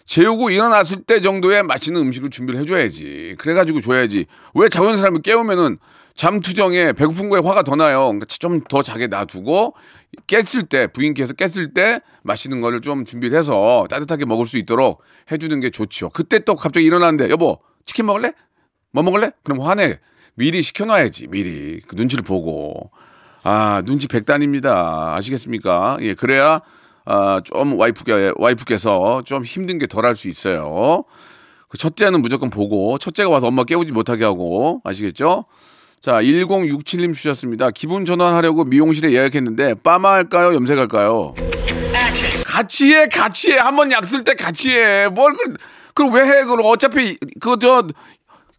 재우고 0.06 0.50
일어났을 0.50 0.98
때 1.02 1.20
정도의 1.20 1.62
맛있는 1.64 2.00
음식을 2.00 2.30
준비를 2.30 2.60
해줘야지. 2.60 3.34
그래가지고 3.38 3.80
줘야지. 3.80 4.26
왜 4.54 4.68
자고 4.68 4.94
사람을 4.96 5.22
깨우면은 5.22 5.78
잠투정에 6.14 6.92
배고픈 6.94 7.28
거에 7.28 7.40
화가 7.40 7.62
더 7.62 7.76
나요. 7.76 8.04
그러니까 8.06 8.24
좀 8.26 8.62
더 8.68 8.82
자게 8.82 9.06
놔두고 9.08 9.74
깼을 10.26 10.64
때 10.68 10.86
부인께서 10.86 11.34
깼을 11.34 11.74
때 11.74 12.00
맛있는 12.22 12.60
거를 12.60 12.80
좀 12.80 13.04
준비를 13.04 13.36
해서 13.36 13.86
따뜻하게 13.90 14.24
먹을 14.24 14.46
수 14.46 14.56
있도록 14.58 15.02
해주는 15.30 15.60
게 15.60 15.70
좋죠. 15.70 16.08
그때 16.10 16.38
또 16.38 16.54
갑자기 16.54 16.86
일어났는데 16.86 17.28
여보 17.30 17.58
치킨 17.84 18.06
먹을래? 18.06 18.32
뭐 18.92 19.02
먹을래? 19.02 19.32
그럼 19.42 19.60
화내. 19.60 19.98
미리 20.34 20.62
시켜놔야지 20.62 21.28
미리 21.28 21.80
그 21.86 21.96
눈치를 21.96 22.22
보고 22.24 22.90
아 23.42 23.82
눈치 23.84 24.08
백단입니다. 24.08 25.14
아시겠습니까? 25.16 25.98
예 26.00 26.14
그래야 26.14 26.60
아, 27.06 27.40
좀 27.44 27.78
와이프께 27.78 28.32
와이프께서 28.36 29.22
좀 29.24 29.44
힘든 29.44 29.78
게 29.78 29.86
덜 29.86 30.04
할 30.04 30.16
수 30.16 30.28
있어요. 30.28 31.04
그 31.68 31.78
첫째는 31.78 32.20
무조건 32.20 32.50
보고 32.50 32.98
첫째가 32.98 33.30
와서 33.30 33.46
엄마 33.46 33.64
깨우지 33.64 33.92
못하게 33.92 34.24
하고 34.24 34.80
아시겠죠? 34.84 35.44
자, 36.00 36.20
1067님 36.20 37.14
주셨습니다. 37.14 37.70
기분 37.70 38.04
전환하려고 38.04 38.64
미용실에 38.64 39.12
예약했는데 39.12 39.74
빠마 39.82 40.12
할까요? 40.12 40.54
염색할까요? 40.54 41.34
같이 42.44 42.92
해, 42.94 43.08
같이 43.08 43.52
해. 43.52 43.58
한 43.58 43.76
번 43.76 43.90
약 43.90 44.04
쓸 44.04 44.24
때 44.24 44.34
같이 44.34 44.70
해. 44.72 45.08
뭘 45.08 45.32
그, 45.34 45.54
그걸 45.94 46.12
왜 46.12 46.26
해? 46.28 46.42
그걸 46.44 46.60
어차피 46.64 47.16
그 47.40 47.56
저 47.58 47.86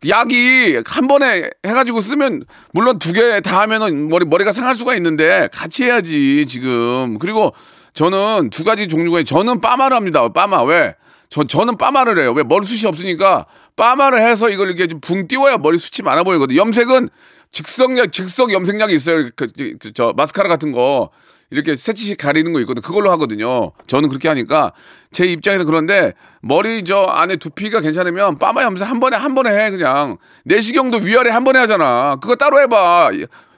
약이 0.08 0.82
한 0.86 1.08
번에 1.08 1.50
해가지고 1.66 2.02
쓰면 2.02 2.44
물론 2.72 3.00
두 3.00 3.14
개 3.14 3.42
다 3.42 3.62
하면은 3.62 4.10
머리 4.10 4.26
머리가 4.26 4.52
상할 4.52 4.76
수가 4.76 4.96
있는데 4.96 5.50
같이 5.52 5.84
해야지 5.86 6.46
지금. 6.48 7.18
그리고 7.20 7.54
저는 8.02 8.52
두 8.52 8.64
가지 8.64 8.88
종류가 8.88 9.24
저는 9.24 9.60
빠마를 9.60 9.98
합니다. 9.98 10.28
빠마 10.32 10.62
왜? 10.62 10.94
저 11.30 11.44
저는 11.44 11.78
빠마를 11.80 12.20
해요. 12.22 12.32
왜 12.32 12.44
머리숱이 12.44 12.88
없으니까 12.88 13.48
빠마를 13.76 14.22
해서 14.22 14.52
이걸 14.52 14.68
이렇게 14.68 14.86
좀 14.86 15.00
붕 15.02 15.28
띄워야 15.28 15.58
머리숱이 15.58 16.06
많아 16.06 16.22
보이거든요. 16.24 16.60
염색은 16.60 17.10
즉석약, 17.52 18.12
즉석 18.12 18.52
염색약이 18.54 18.94
있어요. 18.94 19.30
그, 19.36 19.48
그, 19.80 19.94
저, 19.94 20.14
마스카라 20.16 20.48
같은 20.48 20.72
거. 20.72 21.10
이렇게 21.50 21.76
새치씩 21.76 22.18
가리는 22.20 22.52
거 22.54 22.60
있거든. 22.62 22.84
그걸로 22.84 23.10
하거든요. 23.12 23.72
저는 23.88 24.10
그렇게 24.10 24.28
하니까 24.28 24.74
제 25.12 25.26
입장에서 25.26 25.64
그런데 25.64 26.14
머리 26.42 26.84
저 26.84 27.02
안에 27.04 27.38
두피가 27.38 27.80
괜찮으면 27.82 28.38
빠마 28.38 28.62
염색 28.64 28.88
한 28.88 29.00
번에 29.00 29.16
한 29.18 29.34
번에 29.34 29.50
해 29.50 29.72
그냥 29.72 30.18
내시경도 30.44 30.98
위아래 31.00 31.32
한 31.32 31.44
번에 31.46 31.58
하잖아. 31.58 32.18
그거 32.22 32.36
따로 32.36 32.60
해봐. 32.62 33.10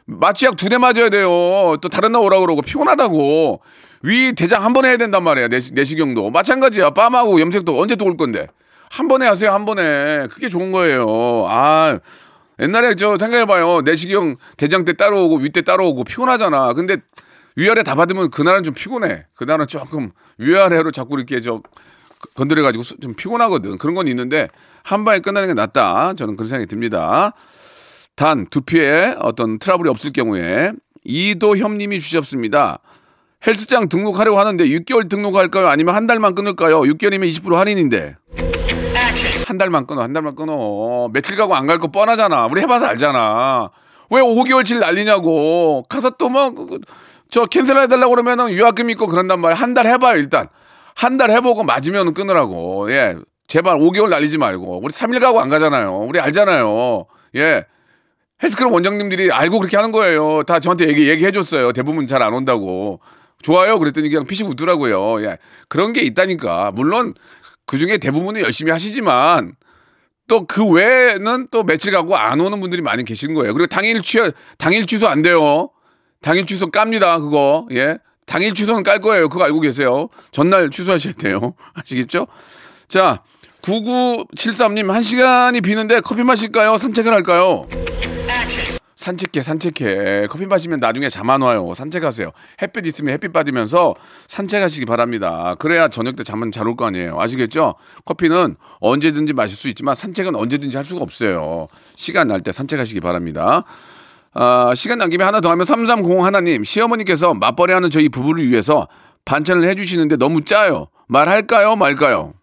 마취약 0.06 0.56
두 0.56 0.70
대 0.70 0.78
맞아야 0.78 1.10
돼요. 1.10 1.76
또 1.82 1.90
다른 1.90 2.14
날 2.14 2.22
오라 2.22 2.40
그러고 2.40 2.62
피곤하다고 2.62 3.62
위 4.04 4.34
대장 4.34 4.64
한 4.64 4.74
번에 4.74 4.90
해야 4.90 4.98
된단 4.98 5.24
말이야. 5.24 5.48
내시, 5.50 5.74
내시경도 5.74 6.30
마찬가지야. 6.32 6.92
빠마하고 6.92 7.40
염색도 7.42 7.80
언제 7.80 7.96
또 7.96 8.06
올 8.06 8.16
건데 8.18 8.48
한 8.90 9.08
번에 9.08 9.28
하세요. 9.28 9.52
한 9.52 9.66
번에 9.66 10.28
그게 10.32 10.48
좋은 10.50 10.72
거예요. 10.72 11.46
아 11.50 12.00
옛날에 12.60 12.96
저 12.96 13.18
생각해봐요. 13.18 13.82
내시경 13.82 14.36
대장 14.58 14.86
때 14.86 14.94
따로 14.94 15.26
오고 15.26 15.38
위 15.38 15.50
때 15.50 15.62
따로 15.62 15.88
오고 15.90 16.04
피곤하잖아. 16.06 16.74
근데 16.74 16.98
위아래 17.56 17.84
다 17.84 17.96
받으면 17.96 18.30
그날은 18.32 18.64
좀 18.64 18.74
피곤해. 18.74 19.26
그날은 19.36 19.68
조금 19.68 20.12
위아래로 20.38 20.92
자꾸 20.92 21.16
이렇게 21.18 21.42
저 21.42 21.62
건드려가지고 22.36 22.84
좀 23.02 23.14
피곤하거든. 23.16 23.78
그런 23.78 23.96
건 23.96 24.08
있는데 24.08 24.48
한 24.84 25.04
방에 25.06 25.20
끝나는 25.20 25.50
게 25.50 25.54
낫다. 25.54 26.14
저는 26.14 26.36
그런 26.36 26.48
생각이 26.48 26.68
듭니다. 26.68 27.34
단 28.16 28.48
두피에 28.50 29.16
어떤 29.20 29.60
트러블이 29.60 29.90
없을 29.90 30.12
경우에 30.12 30.72
이도협님이 31.06 32.00
주셨습니다. 32.00 32.80
헬스장 33.46 33.88
등록하려고 33.88 34.40
하는데 34.40 34.64
6개월 34.66 35.10
등록할까요? 35.10 35.68
아니면 35.70 35.96
한 35.96 36.08
달만 36.08 36.36
끊을까요? 36.36 36.82
6개월이면 36.82 37.30
20% 37.30 37.56
할인인데. 37.56 38.16
한 39.48 39.58
달만 39.58 39.88
끊어, 39.88 40.02
한 40.02 40.14
달만 40.14 40.36
끊어. 40.36 41.10
며칠 41.14 41.38
가고 41.38 41.56
안 41.56 41.66
갈 41.66 41.80
거 41.80 41.88
뻔하잖아. 41.88 42.48
우리 42.48 42.62
해봐서 42.62 42.86
알잖아. 42.88 43.70
왜 44.12 44.22
5개월치를 44.22 44.80
날리냐고. 44.80 45.84
가서 45.90 46.12
또 46.12 46.30
뭐, 46.30 46.52
그, 46.52 46.66
그, 46.68 46.80
저 47.32 47.46
캔슬 47.46 47.78
해달라고 47.78 48.10
그러면은 48.12 48.50
유학금 48.52 48.90
있고 48.92 49.08
그런단 49.08 49.40
말이야. 49.40 49.56
한 49.60 49.74
달 49.74 49.86
해봐요, 49.88 50.18
일단. 50.18 50.48
한 50.96 51.18
달 51.18 51.32
해보고 51.32 51.64
맞으면 51.64 52.14
끊으라고. 52.14 52.92
예. 52.92 53.16
제발 53.48 53.78
5개월 53.78 54.10
날리지 54.10 54.38
말고. 54.38 54.82
우리 54.84 54.92
3일 54.94 55.20
가고 55.22 55.40
안 55.40 55.50
가잖아요. 55.50 55.96
우리 56.08 56.20
알잖아요. 56.20 57.06
예. 57.38 57.64
헬스클럽 58.44 58.72
원장님들이 58.74 59.32
알고 59.32 59.60
그렇게 59.60 59.78
하는 59.78 59.92
거예요. 59.92 60.44
다 60.44 60.60
저한테 60.60 60.88
얘기, 60.90 61.08
얘기해줬어요. 61.10 61.72
대부분 61.74 62.06
잘 62.08 62.22
안 62.22 62.34
온다고. 62.34 63.00
좋아요. 63.42 63.80
그랬더니 63.80 64.10
그냥 64.10 64.26
피식 64.26 64.48
웃더라고요. 64.48 65.24
예. 65.24 65.38
그런 65.68 65.94
게 65.94 66.02
있다니까. 66.02 66.72
물론 66.76 67.14
그 67.66 67.78
중에 67.78 67.98
대부분은 67.98 68.42
열심히 68.42 68.72
하시지만 68.72 69.56
또 70.28 70.46
그 70.46 70.66
외에는 70.66 71.48
또 71.52 71.64
며칠 71.64 71.92
가고 71.92 72.16
안 72.16 72.40
오는 72.40 72.60
분들이 72.62 72.82
많이 72.82 73.04
계신 73.04 73.34
거예요. 73.34 73.54
그리고 73.54 73.68
당일 73.68 74.02
취 74.02 74.20
당일 74.58 74.86
취소 74.86 75.08
안 75.08 75.22
돼요. 75.22 75.70
당일 76.22 76.46
취소 76.46 76.70
깝니다. 76.70 77.20
그거. 77.20 77.68
예. 77.72 77.98
당일 78.26 78.54
취소는 78.54 78.84
깔 78.84 79.00
거예요. 79.00 79.28
그거 79.28 79.44
알고 79.44 79.60
계세요. 79.62 80.10
전날 80.32 80.70
취소하셔야 80.70 81.14
돼요. 81.14 81.56
아시겠죠? 81.74 82.28
자, 82.88 83.24
9973님, 83.64 84.88
한 84.90 85.02
시간이 85.02 85.62
비는데 85.62 86.02
커피 86.02 86.24
마실까요? 86.24 86.78
산책을 86.78 87.12
할까요? 87.12 87.68
산책해, 89.10 89.42
산책해. 89.44 90.28
커피 90.28 90.46
마시면 90.46 90.80
나중에 90.80 91.10
잠 91.10 91.30
안 91.30 91.42
와요. 91.42 91.72
산책하세요. 91.76 92.32
햇빛 92.62 92.86
있으면 92.88 93.14
햇빛 93.14 93.32
받으면서 93.34 93.94
산책하시기 94.28 94.86
바랍니다. 94.86 95.56
그래야 95.60 95.88
저녁 95.88 96.16
때 96.16 96.24
잠은 96.24 96.52
잘 96.52 96.68
올 96.68 96.76
거 96.76 96.86
아니에요. 96.86 97.20
아시겠죠? 97.20 97.76
커피는 98.06 98.56
언제든지 98.80 99.34
마실 99.34 99.58
수 99.58 99.68
있지만 99.70 99.96
산책은 99.96 100.36
언제든지 100.36 100.76
할 100.78 100.86
수가 100.86 101.02
없어요. 101.02 101.68
시간 101.96 102.28
날 102.28 102.42
때 102.42 102.52
산책하시기 102.52 103.00
바랍니다. 103.02 103.64
아, 104.34 104.74
시간 104.76 104.98
난 105.00 105.10
김에 105.10 105.24
하나 105.24 105.42
더 105.42 105.50
하면 105.52 105.66
3301 105.66 106.24
하나님, 106.24 106.64
시어머니께서 106.64 107.34
맞벌이 107.34 107.74
하는 107.74 107.90
저희 107.90 108.10
부부를 108.10 108.48
위해서 108.48 108.88
반찬을 109.26 109.68
해주시는데 109.70 110.18
너무 110.18 110.42
짜요. 110.42 110.88
말할까요? 111.08 111.76
말까요? 111.76 112.34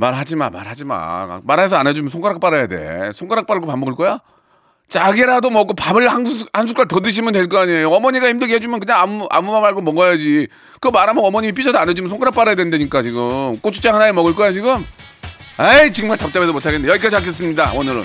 말하지 0.00 0.34
마, 0.36 0.48
말하지 0.48 0.84
마. 0.86 1.40
말해서 1.44 1.76
안 1.76 1.86
해주면 1.86 2.08
손가락 2.08 2.40
빨아야 2.40 2.66
돼. 2.66 3.10
손가락 3.12 3.46
빨고 3.46 3.66
밥 3.66 3.78
먹을 3.78 3.94
거야? 3.94 4.18
짜게라도 4.88 5.50
먹고 5.50 5.74
밥을 5.74 6.08
한, 6.08 6.24
숟, 6.24 6.46
한 6.54 6.66
숟갈 6.66 6.88
더 6.88 7.00
드시면 7.00 7.32
될 7.34 7.48
거 7.48 7.58
아니에요. 7.58 7.90
어머니가 7.90 8.26
힘들게 8.30 8.54
해주면 8.54 8.80
그냥 8.80 8.98
아무, 8.98 9.26
아무 9.30 9.52
말 9.52 9.60
말고 9.60 9.82
먹어야지. 9.82 10.48
그거 10.74 10.90
말하면 10.90 11.22
어머님이 11.22 11.52
삐져도 11.52 11.78
안 11.78 11.88
해주면 11.90 12.08
손가락 12.08 12.34
빨아야 12.34 12.54
된다니까, 12.54 13.02
지금. 13.02 13.58
고추장 13.60 13.94
하나에 13.94 14.10
먹을 14.12 14.34
거야, 14.34 14.52
지금? 14.52 14.84
아이, 15.58 15.92
정말 15.92 16.16
답답해서 16.16 16.52
못하겠네. 16.54 16.88
여기까지 16.88 17.16
하겠습니다, 17.16 17.70
오늘은. 17.74 18.04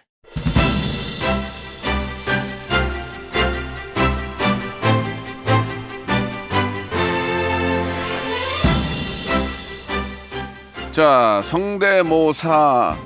자, 10.91 11.41
성대모사 11.43 12.97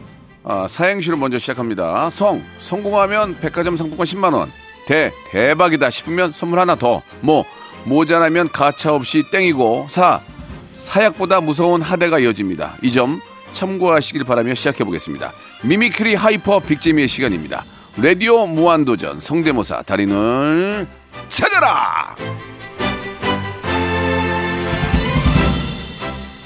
아, 0.47 0.67
사행시를 0.69 1.17
먼저 1.17 1.37
시작합니다. 1.39 2.09
성, 2.11 2.43
성공하면 2.57 3.37
백화점 3.39 3.77
상품권 3.77 4.05
10만 4.05 4.33
원. 4.33 4.51
대, 4.87 5.11
대박이다 5.31 5.89
싶으면 5.89 6.31
선물 6.31 6.59
하나 6.59 6.75
더. 6.75 7.01
모, 7.21 7.45
모자라면 7.85 8.49
가차 8.51 8.93
없이 8.93 9.23
땡이고. 9.31 9.87
사, 9.89 10.21
사약보다 10.73 11.41
무서운 11.41 11.81
하대가 11.81 12.19
이어집니다. 12.19 12.75
이 12.83 12.91
점 12.91 13.19
참고하시길 13.53 14.25
바라며 14.25 14.53
시작해 14.53 14.83
보겠습니다. 14.83 15.31
mimicry 15.63 16.13
hyper 16.15 16.59
big재미의 16.59 17.07
시간입니다. 17.07 17.63
라디오 17.97 18.45
무한도전 18.45 19.19
성대모사 19.21 19.83
달인을 19.83 20.85
찾아라! 21.29 22.15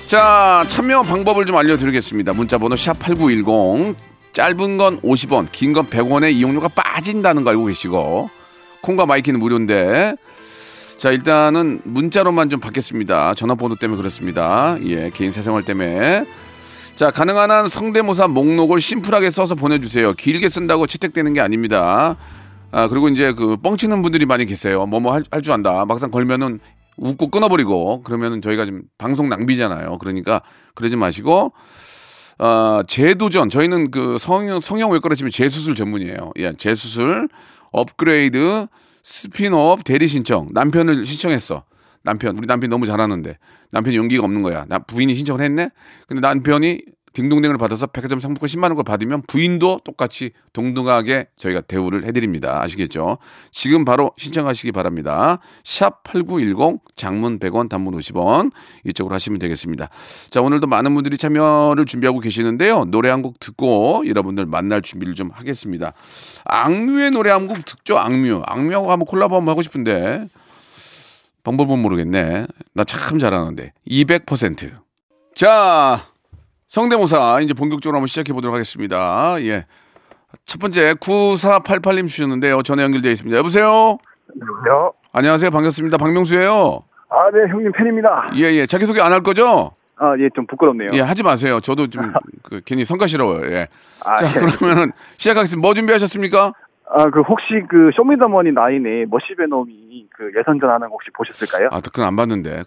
자, 0.09 0.65
참여 0.67 1.03
방법을 1.03 1.45
좀 1.45 1.55
알려드리겠습니다. 1.55 2.33
문자번호 2.33 2.75
샵8910. 2.75 3.93
짧은 4.33 4.77
건 4.77 4.99
50원, 5.01 5.51
긴 5.51 5.71
건 5.73 5.87
100원의 5.87 6.33
이용료가 6.33 6.69
빠진다는 6.69 7.43
거 7.43 7.51
알고 7.51 7.65
계시고. 7.65 8.31
콩과 8.81 9.05
마이 9.05 9.18
K는 9.18 9.39
무료인데. 9.39 10.15
자, 10.97 11.11
일단은 11.11 11.81
문자로만 11.83 12.49
좀 12.49 12.59
받겠습니다. 12.59 13.35
전화번호 13.35 13.75
때문에 13.75 13.97
그렇습니다. 13.97 14.77
예, 14.85 15.11
개인 15.13 15.29
사생활 15.29 15.61
때문에. 15.61 16.25
자, 16.95 17.11
가능한 17.11 17.51
한 17.51 17.67
성대모사 17.67 18.29
목록을 18.29 18.81
심플하게 18.81 19.29
써서 19.29 19.53
보내주세요. 19.53 20.13
길게 20.13 20.49
쓴다고 20.49 20.87
채택되는 20.87 21.33
게 21.33 21.39
아닙니다. 21.39 22.15
아, 22.71 22.87
그리고 22.87 23.09
이제 23.09 23.31
그 23.33 23.57
뻥치는 23.57 24.01
분들이 24.01 24.25
많이 24.25 24.47
계세요. 24.47 24.87
뭐뭐 24.87 25.13
할 25.29 25.41
줄 25.43 25.53
안다. 25.53 25.85
막상 25.85 26.09
걸면은 26.09 26.59
웃고 26.99 27.27
끊어버리고 27.29 28.03
그러면은 28.03 28.41
저희가 28.41 28.65
지금 28.65 28.83
방송 28.97 29.29
낭비잖아요. 29.29 29.97
그러니까 29.99 30.41
그러지 30.75 30.95
마시고 30.95 31.53
어, 32.39 32.81
재도전 32.87 33.49
저희는 33.49 33.91
그 33.91 34.17
성형 34.17 34.59
성형 34.59 34.91
외과로 34.91 35.15
치면 35.15 35.31
재수술 35.31 35.75
전문이에요. 35.75 36.31
예, 36.37 36.53
재수술 36.53 37.29
업그레이드 37.71 38.67
스피노업 39.03 39.83
대리 39.83 40.07
신청 40.07 40.47
남편을 40.53 41.05
신청했어. 41.05 41.63
남편 42.03 42.37
우리 42.37 42.47
남편 42.47 42.69
너무 42.69 42.85
잘하는데 42.85 43.37
남편이 43.71 43.97
용기가 43.97 44.23
없는 44.23 44.41
거야. 44.41 44.65
나 44.67 44.79
부인이 44.79 45.13
신청을 45.15 45.43
했네. 45.43 45.69
근데 46.07 46.21
남편이 46.21 46.81
딩동댕을 47.13 47.57
받아서 47.57 47.87
백화점 47.87 48.19
상품권 48.19 48.47
10만 48.47 48.69
원을 48.71 48.83
받으면 48.83 49.23
부인도 49.27 49.79
똑같이 49.83 50.31
동등하게 50.53 51.27
저희가 51.37 51.61
대우를 51.61 52.05
해드립니다. 52.05 52.61
아시겠죠? 52.61 53.17
지금 53.51 53.85
바로 53.85 54.11
신청하시기 54.17 54.71
바랍니다. 54.71 55.39
샵 55.63 56.03
8910 56.03 56.81
장문 56.95 57.39
100원 57.39 57.69
단문 57.69 57.95
50원 57.97 58.51
이쪽으로 58.85 59.13
하시면 59.15 59.39
되겠습니다. 59.39 59.89
자 60.29 60.41
오늘도 60.41 60.67
많은 60.67 60.93
분들이 60.93 61.17
참여를 61.17 61.85
준비하고 61.85 62.19
계시는데요. 62.19 62.85
노래 62.85 63.09
한 63.09 63.19
곡 63.21 63.39
듣고 63.39 64.03
여러분들 64.07 64.45
만날 64.45 64.81
준비를 64.81 65.13
좀 65.15 65.29
하겠습니다. 65.33 65.93
악뮤의 66.45 67.11
노래 67.11 67.31
한 67.31 67.47
곡 67.47 67.65
듣죠? 67.65 67.97
악뮤. 67.97 68.43
악뮤하고 68.45 68.91
한번 68.91 69.05
콜라보 69.05 69.35
한번 69.35 69.51
하고 69.51 69.61
싶은데 69.61 70.25
방법은 71.43 71.79
모르겠네. 71.79 72.45
나 72.73 72.83
참 72.83 73.17
잘하는데. 73.19 73.73
200%. 73.87 74.71
자, 75.35 76.01
성대모사 76.69 77.41
이제 77.41 77.53
본격적으로 77.55 77.97
한번 77.97 78.05
시작해 78.07 78.31
보도록 78.31 78.53
하겠습니다. 78.53 79.35
예. 79.41 79.65
첫 80.45 80.59
번째 80.59 80.93
9488님 80.93 82.07
주셨는데요. 82.07 82.61
전화 82.61 82.83
연결되어 82.83 83.11
있습니다. 83.11 83.35
여보세요? 83.39 83.97
여보세요? 84.39 84.93
안녕하세요. 85.11 85.49
반갑습니다. 85.49 85.97
박명수예요. 85.97 86.83
아, 87.09 87.31
네, 87.33 87.51
형님 87.51 87.71
팬입니다. 87.71 88.29
예, 88.35 88.41
예. 88.53 88.65
자기소개 88.67 89.01
안 89.01 89.11
할 89.11 89.23
거죠? 89.23 89.71
아, 89.95 90.13
예, 90.19 90.29
좀 90.35 90.45
부끄럽네요. 90.45 90.91
예, 90.93 91.01
하지 91.01 91.23
마세요. 91.23 91.59
저도 91.59 91.87
좀 91.87 92.13
그, 92.43 92.61
괜히 92.63 92.85
성가시러워요. 92.85 93.51
예. 93.51 93.67
아, 94.05 94.15
자, 94.17 94.27
예. 94.29 94.33
그러면은 94.39 94.91
시작하겠습니다. 95.17 95.65
뭐 95.65 95.73
준비하셨습니까? 95.73 96.53
아, 96.91 97.09
그 97.09 97.21
혹시 97.21 97.45
그 97.67 97.89
쇼미더머니 97.95 98.51
나인에 98.51 99.05
머시베놈이 99.09 100.07
그 100.15 100.31
예선전 100.37 100.69
하는 100.69 100.87
거 100.87 100.93
혹시 100.93 101.09
보셨을까요? 101.15 101.69
아, 101.71 101.81
그건 101.81 102.05
안 102.05 102.15
봤는데. 102.15 102.61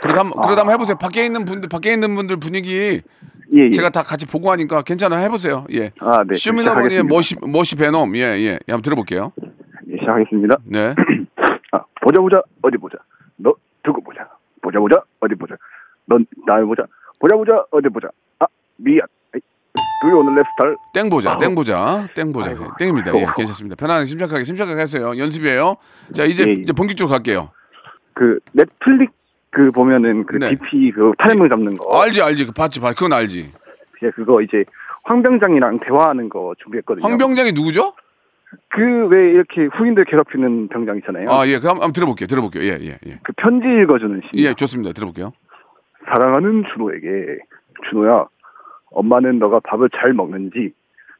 그래도 0.00 0.20
한번, 0.20 0.42
그래도 0.44 0.60
한번 0.60 0.74
해보세요. 0.74 0.96
밖에 0.96 1.24
있는 1.26 1.44
분들, 1.44 1.68
밖에 1.68 1.92
있는 1.92 2.14
분들 2.14 2.36
분위기 2.36 3.02
예, 3.54 3.66
예. 3.66 3.70
제가 3.70 3.90
다 3.90 4.02
같이 4.02 4.26
보고 4.26 4.50
하니까 4.50 4.82
괜찮아요. 4.82 5.22
해보세요. 5.24 5.64
예. 5.72 5.90
아, 6.00 6.22
네. 6.26 6.34
쇼미더머니의. 6.36 7.02
머시, 7.04 7.36
머시 7.46 7.76
베놈. 7.76 8.14
예, 8.16 8.20
예. 8.20 8.44
예, 8.52 8.58
한번 8.68 8.82
들어볼게요. 8.82 9.32
예, 9.90 9.96
시작하겠습니다. 9.98 10.56
네. 10.64 10.94
아, 11.72 11.80
보자 12.02 12.20
보자 12.20 12.42
어디 12.62 12.76
보자. 12.76 12.98
너 13.36 13.54
두고 13.82 14.02
보자. 14.02 14.28
보자 14.60 14.78
보자 14.78 15.02
어디 15.20 15.34
보자. 15.34 15.54
넌 16.06 16.26
날 16.46 16.64
보자. 16.66 16.84
보자 17.18 17.36
보자 17.36 17.64
어디 17.70 17.88
보자. 17.88 18.08
아, 18.40 18.46
미안. 18.76 19.06
두이 20.00 20.12
오늘 20.12 20.40
랩스타일. 20.42 20.76
땡 20.94 21.10
보자, 21.10 21.36
땡 21.38 21.54
보자, 21.56 22.06
땡 22.14 22.32
보자. 22.32 22.50
아이고, 22.50 22.64
예, 22.64 22.68
땡입니다. 22.78 23.12
예, 23.14 23.18
아이고. 23.18 23.32
괜찮습니다. 23.36 23.74
편안하게, 23.74 24.06
침착하게, 24.06 24.44
침착하게 24.44 24.80
하세요. 24.80 25.18
연습이에요. 25.18 25.74
자, 26.12 26.24
이제, 26.24 26.44
예, 26.46 26.50
예. 26.50 26.62
이제 26.62 26.72
본격적으로 26.72 27.10
갈게요. 27.12 27.50
그 28.14 28.38
넷플릭 28.52 29.10
그 29.50 29.70
보면은 29.70 30.24
그 30.26 30.36
네. 30.36 30.50
DP 30.50 30.92
그 30.92 31.12
탈물 31.18 31.48
잡는 31.48 31.74
거. 31.74 32.02
알지, 32.02 32.22
알지. 32.22 32.46
그 32.46 32.52
봤지, 32.52 32.80
봤지. 32.80 32.96
그건 32.96 33.12
알지. 33.14 33.50
예, 34.02 34.10
그거 34.10 34.42
이제 34.42 34.64
황병장이랑 35.04 35.80
대화하는 35.80 36.28
거 36.28 36.54
준비했거든요. 36.58 37.06
황병장이 37.06 37.52
누구죠? 37.52 37.92
그 38.68 39.08
왜 39.08 39.30
이렇게 39.32 39.64
후임들 39.64 40.04
괴롭히는 40.04 40.68
병장 40.68 40.96
있잖아요. 40.98 41.30
아, 41.30 41.46
예. 41.46 41.58
그 41.58 41.66
한번, 41.66 41.82
한번 41.84 41.92
들어볼게요. 41.92 42.26
들어볼게요. 42.26 42.62
예, 42.64 42.78
예, 42.80 42.98
예. 43.06 43.18
그 43.22 43.32
편지 43.36 43.66
읽어주는 43.66 44.20
신. 44.30 44.40
예, 44.40 44.54
좋습니다. 44.54 44.92
들어볼게요. 44.92 45.32
사랑하는 46.06 46.64
준호에게 46.72 47.38
준호야, 47.90 48.26
엄마는 48.90 49.38
너가 49.38 49.60
밥을 49.60 49.90
잘 49.90 50.12
먹는지 50.12 50.72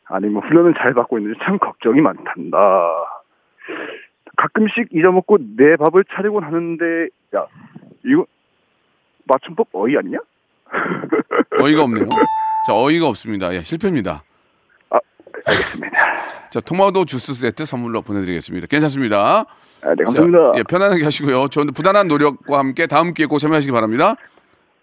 아니면 0.06 0.42
훈련을 0.42 0.74
잘 0.78 0.94
받고 0.94 1.18
있는지 1.18 1.38
참 1.44 1.58
걱정이 1.58 2.00
많단다. 2.00 2.58
가끔씩 4.36 4.88
잊어먹고 4.92 5.38
내 5.56 5.76
밥을 5.76 6.04
차리곤 6.14 6.44
하는데 6.44 6.84
야 7.36 7.46
이거 8.04 8.24
맞춤법 9.24 9.68
어이 9.72 9.96
아니냐? 9.96 10.18
어이가 11.61 11.82
없네요. 11.82 12.08
자, 12.66 12.74
어이가 12.74 13.06
없습니다. 13.08 13.52
예, 13.54 13.62
실패입니다. 13.62 14.22
알겠습니다. 15.46 15.90
자, 16.50 16.61
토마토 16.61 17.04
주스 17.04 17.34
세트 17.34 17.64
선물로 17.64 18.02
보내드리겠습니다. 18.02 18.66
괜찮습니다. 18.66 19.44
아, 19.82 19.88
네 19.94 20.04
자, 20.04 20.04
감사합니다. 20.04 20.52
예, 20.56 20.62
편안하게 20.62 21.04
하시고요. 21.04 21.48
저는 21.48 21.72
부단한 21.72 22.08
노력과 22.08 22.58
함께 22.58 22.87
다음 22.87 23.14
기회에 23.14 23.26
꼭 23.26 23.38
참여하시기 23.38 23.72
바랍니다. 23.72 24.14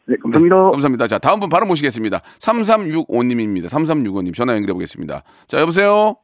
네 0.08 0.15
감사합니다. 0.21 0.56
감사합니다. 0.71 1.08
자, 1.08 1.17
다음 1.17 1.39
분 1.39 1.49
바로 1.49 1.65
모시겠습니다. 1.65 2.19
3365님입니다. 2.39 3.65
3365님 3.65 4.34
전화 4.36 4.54
연결해 4.56 4.73
보겠습니다. 4.73 5.23
자, 5.47 5.60
여보세요? 5.60 6.15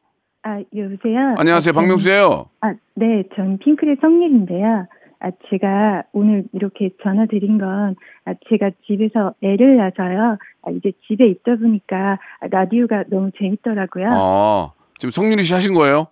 아, 0.44 0.58
여보세요? 0.76 1.34
안녕하세요. 1.38 1.70
아, 1.70 1.72
전- 1.72 1.74
박명수예요. 1.74 2.46
아, 2.62 2.74
네, 2.94 3.22
전 3.36 3.58
핑클의 3.58 3.96
성일인데요. 4.00 4.86
아, 5.24 5.30
제가 5.50 6.02
오늘 6.12 6.44
이렇게 6.52 6.90
전화 7.02 7.26
드린 7.26 7.56
건, 7.58 7.94
아, 8.24 8.34
제가 8.50 8.70
집에서 8.86 9.34
애를 9.42 9.76
낳아서요. 9.76 10.36
아, 10.62 10.70
이제 10.72 10.92
집에 11.06 11.26
있다 11.28 11.56
보니까 11.56 12.18
아, 12.40 12.46
라디오가 12.50 13.04
너무 13.08 13.30
재밌더라고요. 13.38 14.08
어, 14.12 14.72
지금 14.98 15.10
성윤희 15.12 15.44
씨 15.44 15.54
하신 15.54 15.74
거예요? 15.74 16.06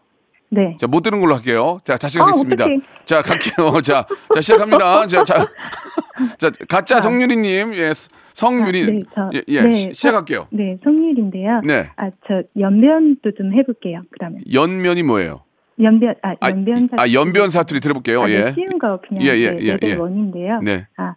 네. 0.53 0.77
자, 0.79 0.87
못 0.87 1.03
들은 1.03 1.21
걸로 1.21 1.35
할게요. 1.35 1.81
자, 1.85 1.97
다시 1.97 2.21
아, 2.21 2.25
가겠습니다. 2.27 2.65
어떡해. 2.65 2.81
자, 3.05 3.23
갈게요. 3.23 3.73
자, 3.83 4.07
자, 4.35 4.41
시작합니다. 4.41 5.07
자, 5.09 5.25
자, 5.25 5.35
자, 6.39 6.51
가짜 6.69 7.01
성유리님, 7.01 7.75
예, 7.75 7.93
성유리, 8.35 8.83
아, 8.83 8.87
네, 8.87 9.03
저- 9.15 9.31
예, 9.35 9.43
예, 9.49 9.63
네, 9.63 9.71
시, 9.73 9.93
시작할게요. 9.93 10.47
네, 10.51 10.77
성률인데요. 10.85 11.63
네. 11.65 11.89
아, 11.97 12.11
저 12.27 12.43
연변도 12.59 13.33
좀 13.37 13.53
해볼게요. 13.55 14.03
그러면 14.11 14.41
연면이 14.53 15.03
뭐예요? 15.03 15.43
연변, 15.83 16.15
아, 16.23 16.35
아, 16.41 16.51
연변 16.51 16.87
사투리. 16.87 17.01
아, 17.01 17.13
연변 17.13 17.51
사투리 17.51 17.81
들어볼게요. 17.81 18.23
아, 18.23 18.27
네, 18.27 18.33
예. 18.35 18.53
쉬운 18.53 18.79
거 18.79 19.01
그냥 19.07 19.25
예, 19.25 19.29
예, 19.37 19.51
네, 19.53 19.59
예, 19.61 19.79
예. 19.83 19.95
원인데요. 19.95 20.61
네. 20.63 20.87
아, 20.97 21.15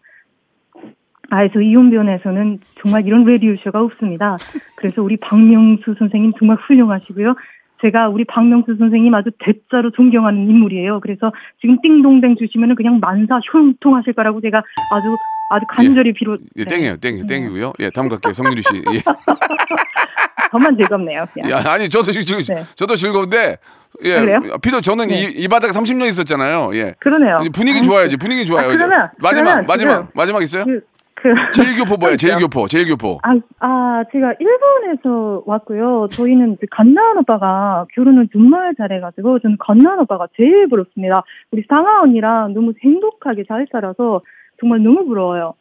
아, 1.29 1.37
그래서 1.37 1.61
이혼변에서는 1.61 2.59
정말 2.81 3.07
이런 3.07 3.25
라디오 3.25 3.55
쇼가 3.63 3.81
없습니다. 3.81 4.37
그래서 4.75 5.01
우리 5.01 5.17
박명수 5.17 5.95
선생님 5.97 6.33
정말 6.37 6.57
훌륭하시고요. 6.57 7.35
제가 7.81 8.07
우리 8.07 8.23
박명수 8.23 8.75
선생님 8.77 9.13
아주 9.13 9.29
대자로 9.39 9.91
존경하는 9.91 10.47
인물이에요. 10.47 11.01
그래서 11.01 11.31
지금 11.59 11.77
띵동댕 11.81 12.37
주시면은 12.37 12.75
그냥 12.75 12.99
만사 12.99 13.39
효통하실 13.53 14.13
거라고 14.13 14.41
제가 14.41 14.59
아주 14.59 15.17
아주 15.49 15.65
간절히 15.67 16.13
비로. 16.13 16.37
예, 16.55 16.63
네. 16.63 16.69
땡이에요. 16.69 16.97
땡, 16.97 17.27
땡이고요. 17.27 17.73
예, 17.79 17.89
다음 17.89 18.09
갈게요. 18.09 18.33
성유리 18.33 18.61
씨. 18.61 18.77
예. 18.77 19.01
저만 20.53 20.77
즐겁네요. 20.77 21.25
그냥. 21.33 21.49
야, 21.51 21.63
아니, 21.71 21.89
저도 21.89 22.11
지금, 22.11 22.37
네. 22.55 22.63
저도 22.75 22.95
즐거운데, 22.95 23.57
예. 24.05 24.15
아, 24.17 24.19
그래요? 24.21 24.39
피도 24.61 24.81
저는 24.81 25.07
네. 25.07 25.15
이, 25.15 25.23
이 25.43 25.47
바닥에 25.47 25.71
30년 25.73 26.07
있었잖아요. 26.09 26.69
예. 26.75 26.93
그러네요. 26.99 27.39
분위기 27.53 27.79
아, 27.79 27.81
좋아야지. 27.81 28.17
분위기 28.17 28.45
좋아요. 28.45 28.67
아, 28.69 28.71
그러면- 28.71 29.09
마지막, 29.17 29.43
그러면 29.45 29.65
마지막, 29.67 29.91
지금 29.93 30.07
마지막 30.13 30.43
있어요? 30.43 30.63
그, 30.65 30.81
그 31.15 31.29
제일교포 31.53 31.97
뭐예요? 31.97 32.17
제일교포, 32.17 32.67
제일교포. 32.67 33.19
아, 33.23 33.33
아, 33.59 34.03
제가 34.11 34.33
일본에서 34.39 35.43
왔고요. 35.45 36.07
저희는 36.11 36.57
그 36.59 36.67
건나은 36.71 37.17
오빠가 37.19 37.85
결혼을 37.95 38.27
정말 38.31 38.73
잘해가지고, 38.77 39.39
저는 39.39 39.57
건나은 39.59 39.99
오빠가 40.01 40.27
제일 40.37 40.67
부럽습니다. 40.69 41.23
우리 41.51 41.63
상아 41.67 42.01
언니랑 42.01 42.53
너무 42.53 42.73
행복하게 42.83 43.43
잘 43.47 43.65
살아서 43.71 44.21
정말 44.59 44.83
너무 44.83 45.05
부러워요. 45.05 45.53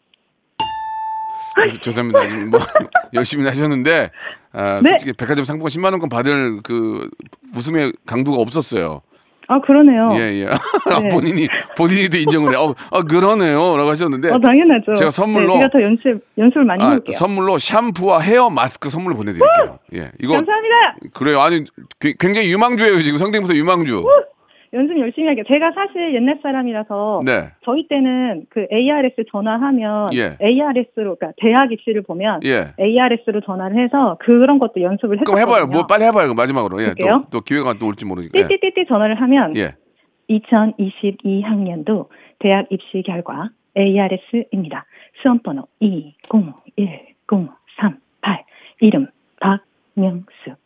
죄- 1.71 1.79
죄송합니다. 1.79 2.27
지금 2.29 2.51
뭐 2.51 2.61
열심히 3.15 3.45
하셨는데 3.47 4.11
아, 4.53 4.81
네. 4.83 4.91
솔직히 4.91 5.12
백화점 5.12 5.45
상품권 5.45 5.71
10만 5.71 5.91
원권 5.93 6.09
받을 6.09 6.61
그 6.62 7.09
웃음의 7.55 7.93
강도가 8.07 8.38
없었어요. 8.38 9.03
아, 9.49 9.61
그러네요. 9.61 10.11
예, 10.15 10.19
예. 10.41 10.47
네. 10.47 11.09
본인이 11.11 11.47
본인이도 11.77 12.17
인정을 12.19 12.53
해. 12.53 12.57
어, 12.57 12.75
어 12.91 13.03
그러네요라고 13.03 13.91
하셨는데 13.91 14.31
어, 14.31 14.38
당연하죠. 14.38 14.95
제가 14.95 15.11
선물로- 15.11 15.55
네, 15.55 15.59
제가 15.61 15.69
더 15.73 15.83
연습, 15.83 16.25
연습을 16.38 16.65
많이 16.65 16.83
아, 16.83 16.91
해볼게요. 16.91 17.17
선물로 17.17 17.59
샴푸와 17.59 18.21
헤어 18.21 18.49
마스크 18.49 18.88
선물로 18.88 19.17
보내 19.17 19.33
드릴게요. 19.33 19.79
예. 19.95 20.11
이거 20.21 20.35
감사합니다! 20.35 20.97
그래요. 21.12 21.41
아니 21.41 21.65
그- 21.99 22.15
굉장히 22.19 22.51
유망주예요. 22.53 23.03
지금 23.03 23.19
성대모사 23.19 23.55
유망주. 23.55 24.05
연습 24.75 24.99
열심히 24.99 25.27
할게요. 25.27 25.45
제가 25.49 25.73
사실 25.73 26.15
옛날 26.15 26.39
사람이라서, 26.43 27.21
네. 27.27 27.51
저희 27.63 27.87
때는 27.89 28.47
그 28.49 28.67
ARS 28.73 29.25
전화하면, 29.31 30.15
예. 30.15 30.39
ARS로, 30.41 31.17
그러니까 31.17 31.33
대학 31.37 31.71
입시를 31.73 32.01
보면, 32.03 32.41
예. 32.45 32.73
ARS로 32.81 33.43
전화를 33.43 33.77
해서 33.83 34.17
그런 34.21 34.59
것도 34.59 34.81
연습을 34.81 35.19
했었거든요. 35.19 35.35
그럼 35.35 35.47
해봐요. 35.49 35.67
뭐 35.67 35.87
빨리 35.87 36.05
해봐요. 36.05 36.33
마지막으로. 36.35 36.83
예. 36.83 36.95
또. 36.99 37.27
또 37.31 37.43
기회가 37.43 37.75
또 37.75 37.87
올지 37.87 38.07
모르니까. 38.07 38.39
예. 38.39 38.49
띠띠띠띠 38.49 38.87
전화를 38.87 39.21
하면 39.21 39.55
예. 39.57 39.75
2022학년도 40.31 42.09
대학 42.39 42.67
입시 42.71 43.03
결과 43.03 43.51
ARS입니다. 43.77 44.87
수험번호 45.23 45.67
2010338 45.83 48.45
이름 48.81 49.09
박명수 49.41 50.57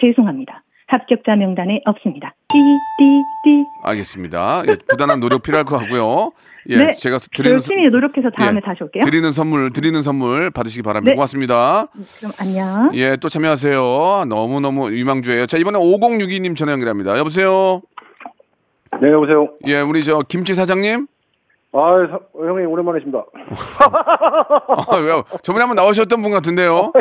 죄송합니다. 0.00 0.62
합격자 0.88 1.36
명단에 1.36 1.82
없습니다. 1.84 2.34
띠띠띠 2.48 3.64
알겠습니다. 3.84 4.62
예, 4.68 4.76
부단한 4.88 5.20
노력 5.20 5.42
필요할 5.42 5.64
것 5.64 5.78
같고요. 5.78 6.32
예, 6.70 6.76
네, 6.76 6.92
제가 6.94 7.18
드리는 7.34 7.54
열심히 7.54 7.88
노력해서 7.88 8.30
다음에 8.30 8.56
예, 8.56 8.60
다시 8.60 8.82
올게요. 8.82 9.02
드리는 9.04 9.30
선물 9.32 9.70
드리는 9.72 10.00
선물 10.02 10.50
받으시기 10.50 10.82
바랍니다. 10.82 11.12
네. 11.12 11.14
고맙습니다. 11.14 11.86
그럼 12.18 12.32
안녕. 12.40 12.90
예, 12.94 13.16
또 13.16 13.28
참여하세요. 13.28 14.24
너무 14.28 14.60
너무 14.60 14.90
유망주예요. 14.90 15.46
자 15.46 15.58
이번에 15.58 15.78
5062님 15.78 16.56
전화 16.56 16.72
연결합니다. 16.72 17.16
여보세요. 17.18 17.82
네, 19.00 19.12
여보세요. 19.12 19.50
예, 19.66 19.80
우리 19.80 20.02
저 20.04 20.20
김치 20.28 20.54
사장님. 20.54 21.06
아, 21.72 22.06
사- 22.10 22.18
형님 22.34 22.70
오랜만이십니다. 22.70 23.24
아, 24.90 24.96
왜요? 25.04 25.22
저번에 25.42 25.64
한번 25.64 25.76
나오셨던 25.76 26.22
분 26.22 26.30
같은데요. 26.32 26.92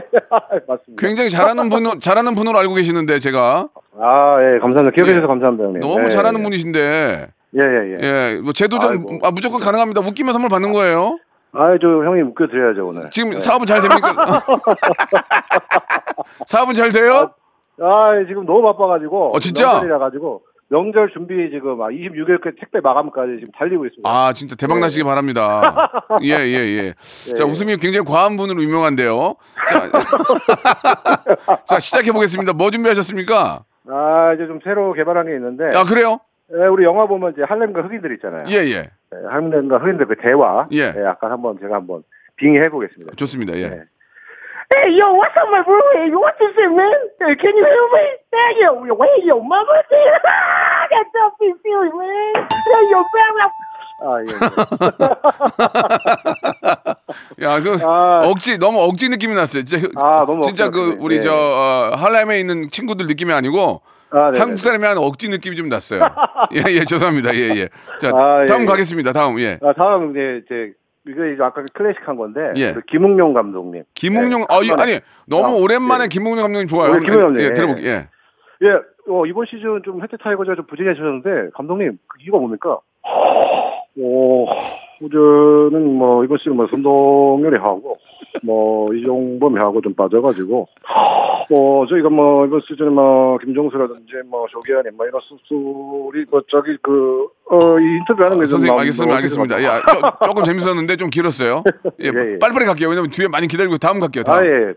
맞습니다. 0.67 0.93
굉장히 0.97 1.29
잘하는 1.29 1.69
분 1.69 1.99
잘하는 2.01 2.35
분으로 2.35 2.59
알고 2.59 2.73
계시는데 2.75 3.19
제가 3.19 3.69
아, 3.99 4.37
예, 4.41 4.59
감사합니다. 4.59 4.91
기억해 4.93 5.11
예. 5.11 5.15
주셔서 5.15 5.27
감사합니다, 5.27 5.63
형님. 5.65 5.79
너무 5.79 6.03
예, 6.05 6.09
잘하는 6.09 6.39
예. 6.39 6.43
분이신데 6.43 7.27
예, 7.55 7.59
예, 7.61 7.63
예. 7.63 7.97
예, 8.35 8.41
뭐 8.43 8.51
제도전. 8.51 9.19
아, 9.23 9.31
무조건 9.31 9.61
가능합니다. 9.61 10.01
웃기면 10.01 10.33
선물 10.33 10.49
받는 10.49 10.73
거예요. 10.73 11.17
아, 11.53 11.77
저 11.81 11.87
형님 11.87 12.27
웃겨 12.27 12.47
드려야죠, 12.47 12.87
오늘. 12.87 13.09
지금 13.11 13.29
네. 13.31 13.37
사업은 13.37 13.65
잘 13.65 13.79
됩니까? 13.81 14.13
사업은 16.45 16.73
잘 16.73 16.91
돼요? 16.91 17.31
아, 17.81 18.19
예, 18.19 18.25
지금 18.27 18.45
너무 18.45 18.61
바빠 18.63 18.87
가지고. 18.87 19.31
어, 19.33 19.39
진짜? 19.39 19.67
명절이라 19.71 19.97
가지고 19.99 20.41
명절 20.69 21.09
준비 21.13 21.49
지금 21.51 21.81
아, 21.81 21.87
26일까지 21.87 22.59
택배 22.59 22.79
마감까지 22.81 23.37
지금 23.39 23.51
달리고 23.53 23.85
있습니다. 23.85 24.09
아, 24.09 24.33
진짜 24.33 24.55
대박 24.55 24.79
나시기 24.79 25.03
바랍니다. 25.03 25.61
예, 26.23 26.33
예, 26.33 26.57
예. 26.77 26.93
자, 27.35 27.45
웃음이 27.45 27.77
굉장히 27.77 28.05
과한 28.05 28.35
분으로 28.35 28.61
유명한데요. 28.61 29.35
자, 29.69 29.89
자 31.65 31.79
시작해 31.79 32.11
보겠습니다. 32.11 32.53
뭐 32.53 32.69
준비하셨습니까? 32.69 33.63
아, 33.89 34.33
이제 34.33 34.45
좀 34.47 34.59
새로 34.63 34.91
개발한 34.93 35.27
게 35.27 35.35
있는데. 35.35 35.75
아, 35.75 35.85
그래요? 35.85 36.19
예, 36.53 36.65
우리 36.67 36.83
영화 36.83 37.05
보면 37.07 37.33
이제 37.33 37.43
할렘과 37.43 37.83
흑인들 37.83 38.13
있잖아요. 38.15 38.45
예, 38.49 38.55
예. 38.55 38.89
예, 39.13 39.27
할렘과 39.29 39.77
흑인들 39.77 40.07
그 40.07 40.15
대화. 40.21 40.67
예. 40.73 40.93
약간 41.03 41.31
한번 41.31 41.57
제가 41.59 41.75
한번 41.75 42.03
빙의해 42.35 42.69
보겠습니다. 42.69 43.15
좋습니다. 43.15 43.53
예. 43.57 43.83
네. 44.69 44.81
Hey, 44.83 44.97
yo, 44.99 45.13
what's 45.13 45.35
up, 45.37 45.47
my 45.49 45.61
bro? 45.63 45.79
Hey, 45.93 46.09
what 46.11 46.35
this 46.39 46.53
shit, 46.55 46.69
man? 46.71 46.93
Hey, 47.19 47.35
can 47.35 47.55
you 47.55 47.63
hear 47.63 47.87
me? 47.93 47.99
Hey, 48.31 48.59
yo, 48.61 48.83
yo, 48.85 48.95
hey, 48.99 49.21
yo, 49.23 49.39
mama, 49.41 49.81
that 49.89 51.05
tough 51.15 51.33
is 51.41 51.55
feeling, 51.63 51.95
man. 51.95 52.47
Hey, 52.51 52.89
yo, 52.91 53.03
bro, 53.11 53.49
아, 53.99 54.21
예. 54.21 54.27
야, 57.43 57.59
그 57.61 57.77
아. 57.83 58.21
억지 58.25 58.59
너무 58.59 58.79
억지 58.81 59.09
느낌이 59.09 59.33
났어요. 59.33 59.63
진짜 59.63 59.87
아, 59.95 60.23
너무 60.23 60.43
진짜 60.43 60.67
억지 60.67 60.77
그 60.77 60.85
느낌이. 60.85 61.03
우리 61.03 61.15
예. 61.15 61.19
저 61.19 61.33
어, 61.33 61.95
할렘에 61.95 62.39
있는 62.39 62.69
친구들 62.69 63.07
느낌이 63.07 63.33
아니고 63.33 63.81
아, 64.11 64.29
네, 64.31 64.37
한국 64.37 64.53
네. 64.55 64.61
사람이 64.61 64.85
하는 64.85 65.01
억지 65.01 65.29
느낌이 65.29 65.55
좀 65.55 65.67
났어요. 65.67 66.01
예, 66.53 66.61
예, 66.75 66.85
죄송합니다. 66.85 67.33
예, 67.33 67.49
예. 67.55 67.69
자, 67.99 68.11
아, 68.13 68.43
예, 68.43 68.45
다음 68.45 68.61
예. 68.61 68.65
가겠습니다. 68.65 69.13
다음. 69.13 69.39
예. 69.39 69.57
아, 69.63 69.73
다음 69.73 70.11
이제 70.11 70.41
이제 70.45 70.73
이거 71.07 71.25
이제 71.25 71.41
아까 71.43 71.63
클래식한 71.73 72.15
건데 72.15 72.51
예. 72.57 72.73
그 72.73 72.81
김웅룡 72.81 73.33
감독님. 73.33 73.83
김웅룡 73.93 74.41
네, 74.41 74.45
아, 74.49 74.59
이- 74.61 74.67
한번에- 74.69 74.81
아니 74.81 74.99
너무 75.27 75.57
아, 75.57 75.61
오랜만에 75.61 76.03
예. 76.05 76.07
김웅룡 76.07 76.41
감독님 76.43 76.67
좋아요. 76.67 76.91
어, 76.91 76.97
김웅룡 76.97 77.17
감독님, 77.19 77.41
예, 77.41 77.45
예. 77.49 77.53
들어볼게요. 77.53 77.89
예. 77.89 78.07
예, 78.63 78.67
어, 79.09 79.25
이번 79.25 79.45
시즌 79.45 79.81
좀 79.85 80.01
혜택 80.01 80.19
타이거즈가 80.21 80.55
좀 80.55 80.65
부진해졌는데 80.67 81.51
감독님 81.53 81.97
그 82.07 82.17
이유가 82.21 82.37
뭡니까? 82.39 82.79
어, 83.99 84.45
우저는 84.99 85.95
뭐 85.95 86.23
이번 86.23 86.37
시즌 86.39 86.55
뭐 86.55 86.67
선동열이 86.71 87.57
하고 87.57 87.93
뭐 88.43 88.93
이종범이 88.93 89.57
하고 89.59 89.79
좀 89.81 89.93
빠져가지고 89.93 90.67
뭐 91.49 91.85
저희가 91.87 92.09
뭐 92.09 92.45
이번 92.45 92.61
시즌에 92.67 92.89
뭐 92.89 93.37
김종수라든지 93.37 94.13
뭐 94.29 94.45
조기현이 94.49 94.89
뭐 94.95 95.05
이런 95.05 95.21
숫소리 95.21 96.25
뭐 96.31 96.41
저기 96.49 96.75
그 96.81 97.27
어 97.49 97.79
이 97.79 97.83
인터뷰하는 97.99 98.37
게좀 98.39 98.45
선생님 98.45 98.77
알겠습니다. 98.77 99.15
알겠습니다. 99.15 99.61
예. 99.63 99.67
아, 99.67 99.79
조, 99.87 100.25
조금 100.27 100.43
재밌었는데 100.43 100.97
좀 100.97 101.09
길었어요. 101.09 101.63
예, 102.03 102.07
예, 102.07 102.33
예. 102.33 102.37
빨리빨리 102.39 102.65
갈게요. 102.65 102.89
왜냐면 102.89 103.09
뒤에 103.09 103.29
많이 103.29 103.47
기다리고 103.47 103.77
다음 103.77 104.01
갈게요. 104.01 104.23
다음. 104.23 104.37
아 104.39 104.45
예. 104.45 104.73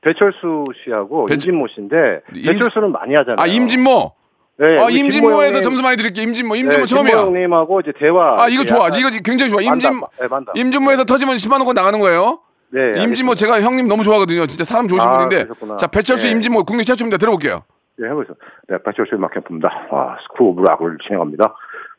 배철수 0.00 0.64
씨하고 0.84 1.26
배- 1.26 1.34
임진모 1.34 1.66
씨인데 1.74 1.96
임- 2.34 2.52
배철수는 2.52 2.92
많이 2.92 3.14
하잖아요. 3.14 3.36
아, 3.38 3.46
임진모. 3.46 4.12
네, 4.56 4.66
아, 4.80 4.88
임진모에서 4.88 5.52
진모 5.54 5.62
점수 5.62 5.82
많이 5.82 5.96
드릴게요. 5.96 6.22
임진모. 6.24 6.54
임진모 6.56 6.86
네, 6.86 6.86
처음이야. 6.86 7.16
형님하고 7.16 7.80
이제 7.80 7.92
대화. 7.98 8.36
아, 8.38 8.48
이거 8.48 8.64
좋아. 8.64 8.88
이거 8.88 9.10
굉장히 9.24 9.50
좋아. 9.50 9.60
임진 9.60 9.90
만담, 9.92 10.08
네, 10.20 10.28
만담. 10.28 10.54
임진모에서 10.56 11.04
터지면 11.04 11.36
10만 11.36 11.54
원권 11.54 11.74
나가는 11.74 11.98
거예요. 11.98 12.38
네, 12.70 13.02
임진모 13.02 13.34
제가 13.34 13.60
형님 13.60 13.88
너무 13.88 14.02
좋아하거든요. 14.02 14.46
진짜 14.46 14.64
사람 14.64 14.86
좋으신 14.88 15.08
아, 15.08 15.12
분인데. 15.12 15.44
그러셨구나. 15.44 15.76
자, 15.76 15.86
배철수 15.88 16.26
네. 16.26 16.32
임진모 16.32 16.64
국내 16.64 16.82
최초입니다. 16.84 17.18
들어볼게요. 17.18 17.62
예, 18.00 18.06
해보세요. 18.06 18.34
네, 18.68 18.78
배철수의 18.84 19.20
음악캠프입니다. 19.20 19.68
아, 19.90 20.16
School 20.22 20.44
of 20.50 20.62
Rock을 20.62 20.98
진행합니다. 21.04 21.54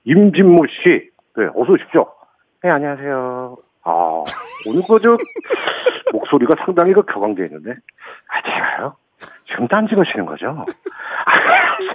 임진모 0.06 0.66
씨, 0.68 1.10
네, 1.38 1.46
어서 1.56 1.72
오십시오. 1.74 2.06
네, 2.64 2.70
안녕하세요. 2.70 3.58
아, 3.84 4.24
오늘 4.68 4.82
그, 4.88 5.00
저, 5.02 5.18
목소리가 6.12 6.56
상당히 6.66 6.94
그 6.94 7.04
격앙되어 7.04 7.46
있는데, 7.46 7.72
아, 8.28 8.42
제가요? 8.44 8.96
지금 9.48 9.68
딴지 9.68 9.96
거시는 9.96 10.26
거죠? 10.26 10.48
아, 11.26 11.40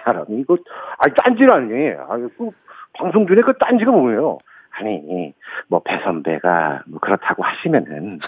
사람이 0.04 0.26
이거, 0.40 0.56
아, 0.98 1.04
딴지라니. 1.24 1.90
아, 2.08 2.16
그, 2.36 2.50
방송 2.92 3.26
중에 3.26 3.36
그 3.44 3.52
딴지가 3.58 3.90
뭐예요? 3.90 4.38
아, 4.72 4.80
아니, 4.80 5.32
뭐, 5.68 5.82
배 5.82 5.98
선배가 6.04 6.82
뭐 6.86 7.00
그렇다고 7.00 7.42
하시면은, 7.42 8.18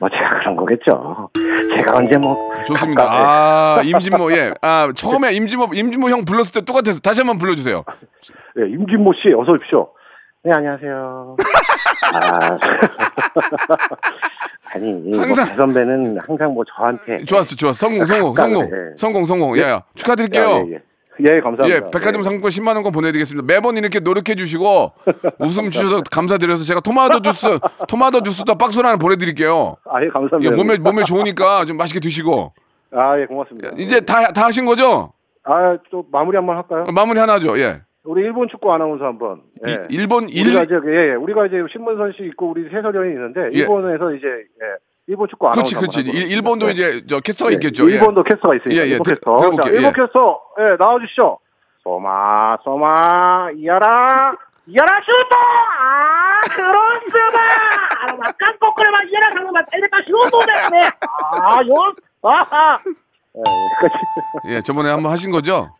뭐 0.00 0.08
제가 0.08 0.40
그런 0.40 0.56
거겠죠. 0.56 1.30
제가 1.78 1.96
언제 1.96 2.16
뭐. 2.18 2.36
좋습니다. 2.66 3.04
가까이- 3.04 3.24
아, 3.24 3.82
임진모, 3.84 4.32
예. 4.32 4.52
아, 4.62 4.88
처음에 4.94 5.32
임진모, 5.32 5.68
임진모 5.74 6.10
형 6.10 6.24
불렀을 6.24 6.52
때 6.54 6.60
똑같아서 6.64 7.00
다시 7.00 7.20
한번 7.20 7.38
불러주세요. 7.38 7.84
예, 8.58 8.68
임진모 8.68 9.12
씨, 9.14 9.32
어서 9.36 9.52
오십시오. 9.52 9.88
네, 10.44 10.50
안녕하세요. 10.54 11.36
아, 12.14 12.58
아니, 14.74 14.92
뭐 14.92 15.20
항상- 15.22 15.46
배 15.46 15.52
선배는 15.54 16.18
항상 16.26 16.54
뭐 16.54 16.64
저한테. 16.64 17.24
좋았어, 17.24 17.54
좋았어. 17.56 17.86
성공, 17.86 18.04
성공, 18.04 18.34
성공. 18.34 18.64
예. 18.64 18.68
성공, 18.96 19.24
성공. 19.24 19.56
예, 19.58 19.62
예. 19.62 19.80
축하드릴게요. 19.94 20.66
예, 20.68 20.72
예. 20.74 20.82
예, 21.22 21.40
감사합니다. 21.40 21.68
예, 21.68 21.80
백화점 21.92 22.22
상품권 22.22 22.50
10만 22.50 22.74
원권 22.74 22.92
보내드리겠습니다. 22.92 23.46
매번 23.46 23.76
이렇게 23.76 24.00
노력해 24.00 24.34
주시고 24.34 24.92
웃음 25.38 25.70
주셔서 25.70 26.02
감사드려서 26.10 26.64
제가 26.64 26.80
토마토 26.80 27.20
주스, 27.20 27.58
토마토 27.88 28.22
주스도 28.22 28.56
박스로 28.56 28.86
하나 28.88 28.96
보내드릴게요. 28.96 29.76
아, 29.84 30.02
예, 30.02 30.08
감사합니다. 30.08 30.52
예, 30.52 30.56
몸에 30.56 30.78
몸에 30.78 31.04
좋으니까 31.04 31.64
좀 31.64 31.76
맛있게 31.76 32.00
드시고 32.00 32.52
아, 32.92 33.18
예, 33.20 33.26
고맙습니다. 33.26 33.70
이제 33.78 34.00
다다 34.00 34.44
하신 34.46 34.66
거죠? 34.66 35.12
아, 35.44 35.76
또 35.90 36.04
마무리 36.12 36.36
한번 36.36 36.56
할까요? 36.56 36.84
마무리 36.94 37.18
하나 37.18 37.34
하죠. 37.34 37.58
예. 37.58 37.80
우리 38.04 38.22
일본 38.22 38.48
축구 38.50 38.72
아나운서 38.72 39.04
한번. 39.04 39.42
예. 39.66 39.72
이- 39.72 39.94
일본 39.94 40.28
일 40.28 40.46
우리가 40.46 40.62
이제 40.64 40.74
예, 40.86 41.10
예. 41.10 41.14
우리가 41.14 41.46
이제 41.46 41.56
신문선 41.72 42.12
씨 42.16 42.24
있고 42.24 42.50
우리 42.50 42.66
해설위원이 42.66 43.12
있는데 43.12 43.48
예. 43.54 43.58
일본에서 43.60 44.12
이제 44.14 44.26
예. 44.26 44.66
일본 45.08 45.28
축구 45.28 45.46
아나운서. 45.48 45.76
그렇지, 45.78 46.02
그렇지. 46.02 46.10
일- 46.10 46.30
네. 46.66 46.72
이제 46.72 47.02
저 47.08 47.20
캐스터가 47.20 47.50
예, 47.50 47.54
있겠죠. 47.54 47.90
예. 47.90 47.94
일본도 47.94 48.22
캐스터가 48.24 48.54
있으니까. 48.56 48.82
예, 48.82 48.86
예. 48.86 48.90
일본 48.92 49.02
들- 49.04 49.14
캐스터. 49.14 49.36
들어볼게요. 49.36 49.62
자, 49.62 49.76
일본 49.76 49.84
예. 49.90 49.92
캐스터. 50.00 50.40
예, 50.60 50.76
나와 50.78 50.98
주시죠. 51.00 51.38
소마 51.82 52.56
소마 52.62 53.50
이하라 53.56 54.36
이하라 54.68 55.00
슈터 55.00 55.36
아 55.80 56.40
스바 56.44 57.38
아 57.42 58.16
막간 58.16 58.56
막 58.92 59.00
이하라 59.10 59.30
상마 59.32 59.64
때리다 59.64 59.96
슈터 60.06 60.38
됐네 60.38 60.86
아 61.32 61.58
요 61.66 61.92
아하 62.22 62.78
예, 63.34 63.40
여기까지. 63.40 64.54
예, 64.54 64.60
저번에 64.62 64.90
한번 64.90 65.10
하신 65.10 65.32
거죠? 65.32 65.70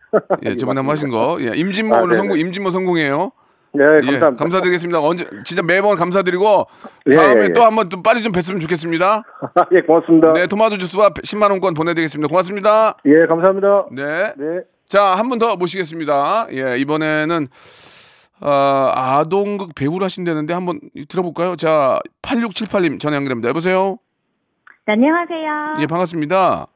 예, 0.44 0.56
저번에 0.58 0.78
한번 0.80 0.92
하신 0.94 1.08
거. 1.10 1.36
예, 1.40 1.52
임진모 1.54 1.94
아, 1.94 2.00
오늘. 2.00 2.16
성공, 2.16 2.36
임진모 2.38 2.70
성공이에요. 2.70 3.30
네, 3.74 3.84
예, 4.02 4.06
감사합니다. 4.12 4.30
감사드리겠습니다. 4.44 5.00
언제 5.00 5.26
진짜 5.44 5.62
매번 5.62 5.96
감사드리고 5.96 6.66
예, 7.06 7.16
다음에 7.16 7.40
예, 7.40 7.44
예. 7.44 7.52
또 7.54 7.62
한번 7.62 7.88
또 7.88 8.02
빨리 8.02 8.22
좀 8.22 8.32
뵀으면 8.32 8.60
좋겠습니다. 8.60 9.22
예, 9.72 9.80
고맙습니다. 9.82 10.32
네, 10.34 10.46
토마토 10.46 10.76
주스와 10.78 11.10
10만 11.10 11.50
원권 11.50 11.74
보내드리겠습니다. 11.74 12.28
고맙습니다. 12.28 12.96
예, 13.06 13.26
감사합니다. 13.26 13.86
네. 13.92 14.32
네. 14.36 14.60
자, 14.88 15.14
한 15.16 15.28
분 15.28 15.38
더 15.38 15.56
모시겠습니다. 15.56 16.48
예, 16.52 16.76
이번에는 16.78 17.48
어, 18.42 18.50
아동극 18.94 19.74
배우를 19.74 20.04
하신다는데 20.04 20.52
한번 20.52 20.80
들어볼까요? 21.08 21.56
자, 21.56 21.98
8678님 22.22 23.00
전화 23.00 23.16
연결합니다. 23.16 23.48
여보세요? 23.48 23.98
네, 24.86 24.94
안녕하세요. 24.94 25.76
예, 25.80 25.86
반갑습니다. 25.86 26.66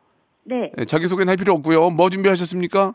네. 0.44 0.70
예, 0.78 0.84
자기소개는 0.84 1.28
할 1.28 1.36
필요 1.36 1.52
없고요. 1.54 1.90
뭐 1.90 2.08
준비하셨습니까? 2.08 2.94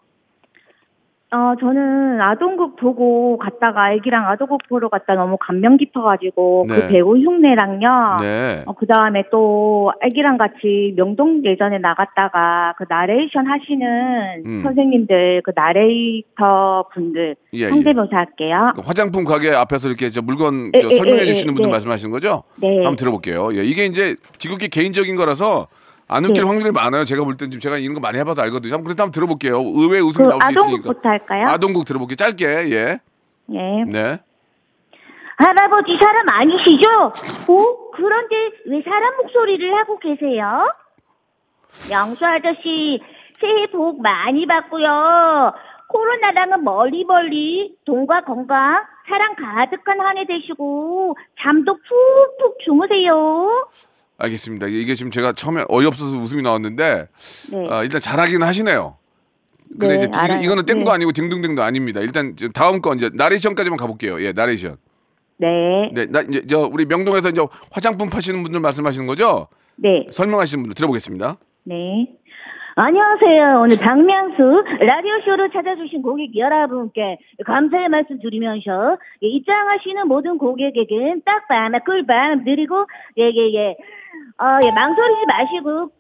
어, 1.34 1.56
저는 1.62 2.20
아동극 2.20 2.76
보고 2.76 3.38
갔다가 3.38 3.94
애기랑 3.94 4.28
아동극 4.28 4.60
보러 4.68 4.90
갔다 4.90 5.16
너무 5.16 5.38
감명 5.40 5.78
깊어가지고 5.78 6.66
네. 6.68 6.76
그 6.76 6.88
배우 6.90 7.18
흉내랑요. 7.18 8.18
네. 8.20 8.64
어, 8.66 8.74
그 8.74 8.86
다음에 8.86 9.24
또 9.32 9.94
애기랑 10.02 10.38
같이 10.38 10.94
명동 10.98 11.46
예전에 11.46 11.78
나갔다가 11.78 12.74
그 12.78 12.84
나레이션 12.90 13.48
하시는 13.48 14.44
음. 14.46 14.62
선생님들 14.64 15.42
그 15.46 15.54
나레이터 15.56 16.90
분들 16.94 17.38
예, 17.54 17.60
예. 17.60 17.70
성대모사 17.70 18.18
할게요. 18.18 18.74
그 18.76 18.82
화장품 18.86 19.24
가게 19.24 19.52
앞에서 19.52 19.88
이렇게 19.88 20.10
저 20.10 20.22
물건 20.22 20.72
에, 20.74 20.82
저 20.82 20.92
에, 20.92 20.96
설명해 20.96 21.22
에, 21.22 21.26
주시는 21.28 21.52
에, 21.52 21.56
분들 21.56 21.70
네. 21.70 21.72
말씀하시는 21.72 22.12
거죠? 22.12 22.44
네. 22.62 22.76
한번 22.78 22.98
들어볼게요. 22.98 23.56
예, 23.56 23.64
이게 23.64 23.86
이제 23.86 24.18
지극히 24.38 24.68
개인적인 24.68 25.16
거라서 25.16 25.68
안 26.12 26.26
웃길 26.26 26.44
네. 26.44 26.48
확률이 26.48 26.72
많아요. 26.72 27.06
제가 27.06 27.24
볼 27.24 27.38
땐 27.38 27.50
지금 27.50 27.62
제가 27.62 27.78
이런 27.78 27.94
거 27.94 28.00
많이 28.02 28.18
해봐서 28.20 28.42
알거든요. 28.42 28.74
한번 28.74 28.86
그래도 28.86 29.04
한번 29.04 29.12
들어볼게요. 29.14 29.62
의외의 29.62 30.02
웃음이 30.04 30.28
그 30.28 30.30
나올 30.30 30.42
수 30.42 30.52
있으니까. 30.52 30.62
아동극부터 30.62 31.10
할까요? 31.10 31.44
아동극 31.48 31.86
들어볼게요. 31.86 32.16
짧게. 32.18 32.46
예. 32.46 33.00
예. 33.54 33.84
네. 33.86 34.20
할아버지 35.38 35.98
사람 36.00 36.26
아니시죠? 36.30 36.90
어? 37.52 37.92
그런데 37.96 38.36
왜 38.68 38.82
사람 38.84 39.16
목소리를 39.18 39.74
하고 39.76 39.98
계세요? 40.00 40.72
영수 41.90 42.26
아저씨, 42.26 43.02
새해 43.40 43.68
복 43.72 44.02
많이 44.02 44.46
받고요. 44.46 45.54
코로나랑은 45.88 46.64
멀리 46.64 47.04
멀리 47.06 47.76
돈과 47.86 48.22
건강, 48.22 48.84
사랑 49.08 49.36
가득한 49.36 50.00
한 50.00 50.18
해 50.18 50.26
되시고 50.26 51.18
잠도 51.42 51.74
푹푹 51.76 52.60
주무세요. 52.64 53.68
알겠습니다. 54.22 54.68
이게 54.68 54.96
지금 54.96 55.12
제가 55.12 55.34
처음에 55.34 55.64
어이없어서 55.68 56.18
웃음이 56.18 56.42
나왔는데 56.42 57.08
네. 57.52 57.68
아, 57.70 57.84
일단 57.84 58.00
잘하기는 58.00 58.46
하시네요. 58.46 58.98
근데 59.80 59.98
네, 59.98 60.06
이제 60.06 60.10
알아요. 60.14 60.42
이, 60.42 60.48
거는 60.48 60.66
땡도 60.66 60.86
네. 60.86 60.92
아니고 60.92 61.12
딩동댕도 61.12 61.64
아닙니다. 61.64 62.02
일단 62.02 62.36
다음 62.54 62.82
거 62.82 62.94
이제 62.94 63.10
나레이션까지만 63.14 63.78
가볼게요. 63.78 64.22
예, 64.22 64.34
나레이션. 64.34 64.78
네. 65.38 65.90
네, 65.94 66.06
나 66.06 66.22
이제 66.22 66.46
저 66.48 66.70
우리 66.72 66.86
명동에서 66.86 67.30
이제 67.30 67.42
화장품 67.72 68.10
파시는 68.10 68.44
분들 68.44 68.60
말씀하시는 68.60 69.08
거죠? 69.08 69.48
네. 69.78 70.06
설명하시는 70.12 70.62
분들 70.64 70.76
들어보겠습니다. 70.76 71.38
네. 71.64 72.08
안녕하세요. 72.76 73.60
오늘 73.62 73.78
박명수 73.78 74.64
라디오쇼로 74.80 75.50
찾아주신 75.52 76.02
고객 76.02 76.36
여러분께 76.38 77.18
감사의 77.46 77.90
말씀 77.90 78.20
드리면서 78.20 78.98
예, 79.24 79.28
입장하시는 79.28 80.08
모든 80.08 80.38
고객에겐 80.38 81.24
딱밤, 81.26 81.74
꿀밤 81.86 82.46
드리고 82.46 82.88
예, 83.18 83.24
예, 83.26 83.54
예. 83.54 83.76
어, 84.40 84.60
예, 84.66 84.72
망설이지 84.74 85.26
마시고 85.28 85.92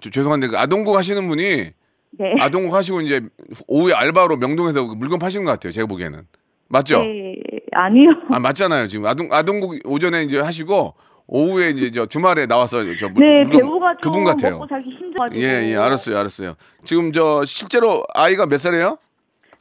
저, 0.00 0.10
죄송한데 0.10 0.48
그 0.48 0.58
아동국 0.58 0.96
하시는 0.96 1.26
분이 1.26 1.70
네. 2.12 2.34
아동국 2.40 2.74
하시고 2.74 3.00
이제 3.02 3.20
오후에 3.66 3.92
알바로 3.94 4.36
명동에서 4.36 4.86
그 4.86 4.94
물건 4.94 5.18
파시는 5.18 5.44
것 5.44 5.52
같아요. 5.52 5.72
제가 5.72 5.86
보기에는 5.86 6.22
맞죠? 6.68 7.02
네, 7.02 7.34
아니요. 7.72 8.10
아 8.30 8.38
맞잖아요. 8.38 8.86
지금 8.88 9.06
아동 9.06 9.28
아동국 9.32 9.78
오전에 9.84 10.22
이제 10.22 10.38
하시고 10.40 10.94
오후에 11.26 11.70
이제 11.70 11.90
저 11.90 12.06
주말에 12.06 12.46
나와서 12.46 12.78
저 12.98 13.08
물- 13.08 13.26
네, 13.26 13.42
물건 13.42 13.60
배우가 13.60 13.94
좀 14.00 14.12
그분 14.12 14.24
같아요. 14.24 14.52
먹고 14.54 14.66
살기 14.68 14.90
힘들어가지고. 14.90 15.40
예, 15.42 15.70
예, 15.72 15.76
알았어요, 15.76 16.16
알았어요. 16.18 16.54
지금 16.84 17.12
저 17.12 17.44
실제로 17.44 18.04
아이가 18.14 18.46
몇 18.46 18.58
살이에요? 18.58 18.96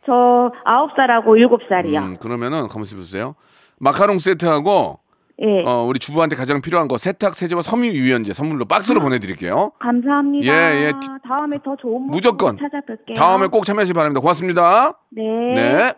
저 0.05 0.51
아홉 0.63 0.91
살하고 0.95 1.35
일곱 1.35 1.61
살이요. 1.67 1.99
음, 1.99 2.15
그러면은 2.17 2.69
가만히 2.69 2.89
보세요. 2.95 3.35
마카롱 3.79 4.19
세트하고 4.19 4.99
예. 5.39 5.63
어, 5.69 5.83
우리 5.87 5.99
주부한테 5.99 6.35
가장 6.35 6.61
필요한 6.61 6.87
거 6.87 6.97
세탁 6.97 7.35
세제와 7.35 7.61
섬유 7.61 7.91
유연제 7.91 8.33
선물로 8.33 8.65
박스로 8.65 8.99
보내드릴게요. 9.01 9.71
감사합니다. 9.79 10.47
예, 10.47 10.85
예. 10.87 10.91
다음에 11.27 11.57
더 11.63 11.75
좋은 11.79 12.01
모습 12.01 12.11
무조건 12.11 12.57
찾아뵐게요. 12.57 13.15
다음에 13.15 13.47
꼭 13.47 13.65
참여하시기 13.65 13.93
바랍니다. 13.93 14.19
고맙습니다. 14.19 14.93
네. 15.11 15.23
네. 15.55 15.93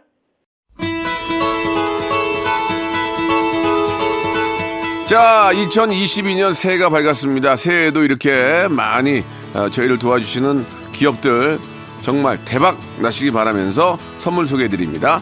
자, 5.08 5.50
2022년 5.54 6.54
새해가 6.54 6.90
밝았습니다. 6.90 7.56
새해에도 7.56 8.04
이렇게 8.04 8.68
많이 8.70 9.24
어, 9.56 9.70
저희를 9.70 9.98
도와주시는 9.98 10.64
기업들 10.92 11.60
정말 12.02 12.38
대박 12.46 12.78
나시기 13.02 13.32
바라면서 13.32 13.98
선물 14.18 14.46
소개해 14.46 14.70
드립니다. 14.70 15.22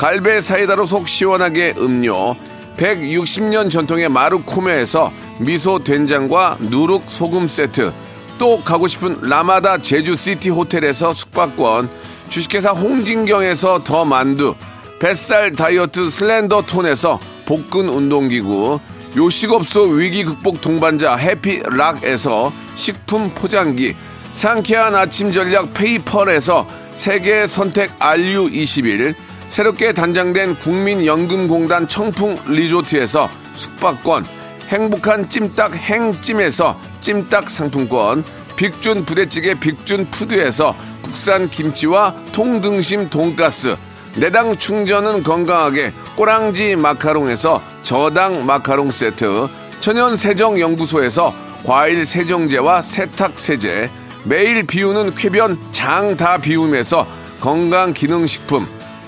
갈배 0.00 0.40
사이다로 0.40 0.86
속 0.86 1.06
시원하게 1.06 1.74
음료, 1.76 2.34
160년 2.78 3.68
전통의 3.68 4.08
마루코메에서 4.08 5.12
미소 5.40 5.84
된장과 5.84 6.56
누룩 6.58 7.04
소금 7.06 7.46
세트, 7.46 7.92
또 8.38 8.62
가고 8.62 8.86
싶은 8.86 9.20
라마다 9.20 9.76
제주시티 9.76 10.48
호텔에서 10.48 11.12
숙박권, 11.12 11.90
주식회사 12.30 12.70
홍진경에서 12.70 13.84
더 13.84 14.06
만두, 14.06 14.54
뱃살 15.00 15.52
다이어트 15.52 16.08
슬렌더 16.08 16.62
톤에서 16.62 17.20
복근 17.44 17.90
운동기구, 17.90 18.80
요식업소 19.18 19.82
위기 19.82 20.24
극복 20.24 20.62
동반자 20.62 21.16
해피락에서 21.16 22.50
식품 22.74 23.34
포장기, 23.34 23.94
상쾌한 24.32 24.94
아침 24.94 25.30
전략 25.30 25.74
페이펄에서 25.74 26.66
세계 26.94 27.46
선택 27.46 27.98
RU21, 27.98 29.14
새롭게 29.50 29.92
단장된 29.92 30.54
국민연금공단 30.60 31.88
청풍 31.88 32.36
리조트에서 32.46 33.28
숙박권, 33.52 34.24
행복한 34.68 35.28
찜닭 35.28 35.74
행찜에서 35.74 36.80
찜닭 37.00 37.50
상품권, 37.50 38.22
빅준 38.54 39.04
부대찌개 39.04 39.58
빅준 39.58 40.06
푸드에서 40.12 40.76
국산 41.02 41.50
김치와 41.50 42.14
통등심 42.32 43.10
돈가스, 43.10 43.76
내당 44.14 44.56
충전은 44.56 45.24
건강하게 45.24 45.92
꼬랑지 46.14 46.76
마카롱에서 46.76 47.60
저당 47.82 48.46
마카롱 48.46 48.92
세트, 48.92 49.48
천연 49.80 50.16
세정 50.16 50.60
연구소에서 50.60 51.34
과일 51.64 52.06
세정제와 52.06 52.82
세탁 52.82 53.32
세제, 53.40 53.90
매일 54.22 54.64
비우는 54.64 55.16
쾌변 55.16 55.58
장 55.72 56.16
다 56.16 56.38
비움에서 56.38 57.04
건강 57.40 57.92
기능 57.92 58.26
식품, 58.28 58.68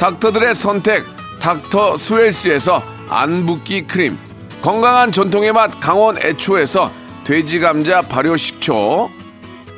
닥터들의 0.00 0.54
선택 0.54 1.04
닥터 1.40 1.98
스웰스에서 1.98 2.82
안붓기 3.10 3.86
크림, 3.86 4.18
건강한 4.62 5.12
전통의 5.12 5.52
맛 5.52 5.78
강원 5.78 6.16
애초에서 6.16 6.90
돼지 7.22 7.60
감자 7.60 8.00
발효 8.00 8.34
식초, 8.34 9.10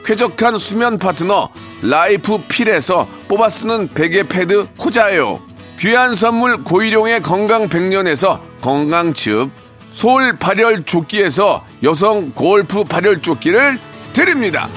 쾌적한 0.07 0.59
수면 0.59 1.01
파트너 1.01 1.49
라이프 1.83 2.39
필에서 2.47 3.09
뽑아 3.27 3.49
쓰는 3.49 3.89
베개 3.89 4.29
패드 4.29 4.69
코자요. 4.77 5.41
귀한 5.81 6.15
선물 6.15 6.63
고일용의 6.63 7.21
건강 7.23 7.69
백년에서 7.69 8.41
건강즙, 8.61 9.51
솔 9.91 10.39
발열 10.39 10.85
조끼에서 10.85 11.65
여성 11.83 12.31
골프 12.31 12.85
발열 12.85 13.23
조끼를 13.23 13.81
드립니다. 14.13 14.69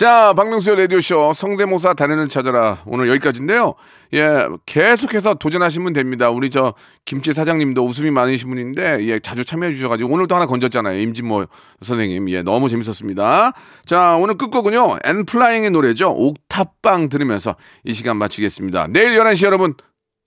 자, 0.00 0.32
박명수의 0.34 0.78
라디오쇼 0.78 1.34
성대모사 1.34 1.92
달인을 1.92 2.28
찾아라. 2.28 2.82
오늘 2.86 3.10
여기까지인데요. 3.10 3.74
예, 4.14 4.46
계속해서 4.64 5.34
도전하시면 5.34 5.92
됩니다. 5.92 6.30
우리 6.30 6.48
저 6.48 6.72
김치 7.04 7.34
사장님도 7.34 7.84
웃음이 7.84 8.10
많으신 8.10 8.48
분인데, 8.48 9.04
예, 9.08 9.18
자주 9.18 9.44
참여해 9.44 9.74
주셔가지고 9.74 10.10
오늘도 10.10 10.34
하나 10.34 10.46
건졌잖아요. 10.46 10.98
임진모 10.98 11.44
선생님. 11.82 12.30
예, 12.30 12.40
너무 12.40 12.70
재밌었습니다. 12.70 13.52
자, 13.84 14.16
오늘 14.16 14.38
끝곡은요, 14.38 15.00
엔플라잉의 15.04 15.68
노래죠. 15.68 16.08
옥탑방 16.16 17.10
들으면서 17.10 17.56
이 17.84 17.92
시간 17.92 18.16
마치겠습니다. 18.16 18.86
내일 18.88 19.18
11시 19.18 19.44
여러분 19.44 19.74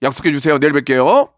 약속해 0.04 0.32
주세요. 0.32 0.60
내일 0.60 0.74
뵐게요. 0.74 1.34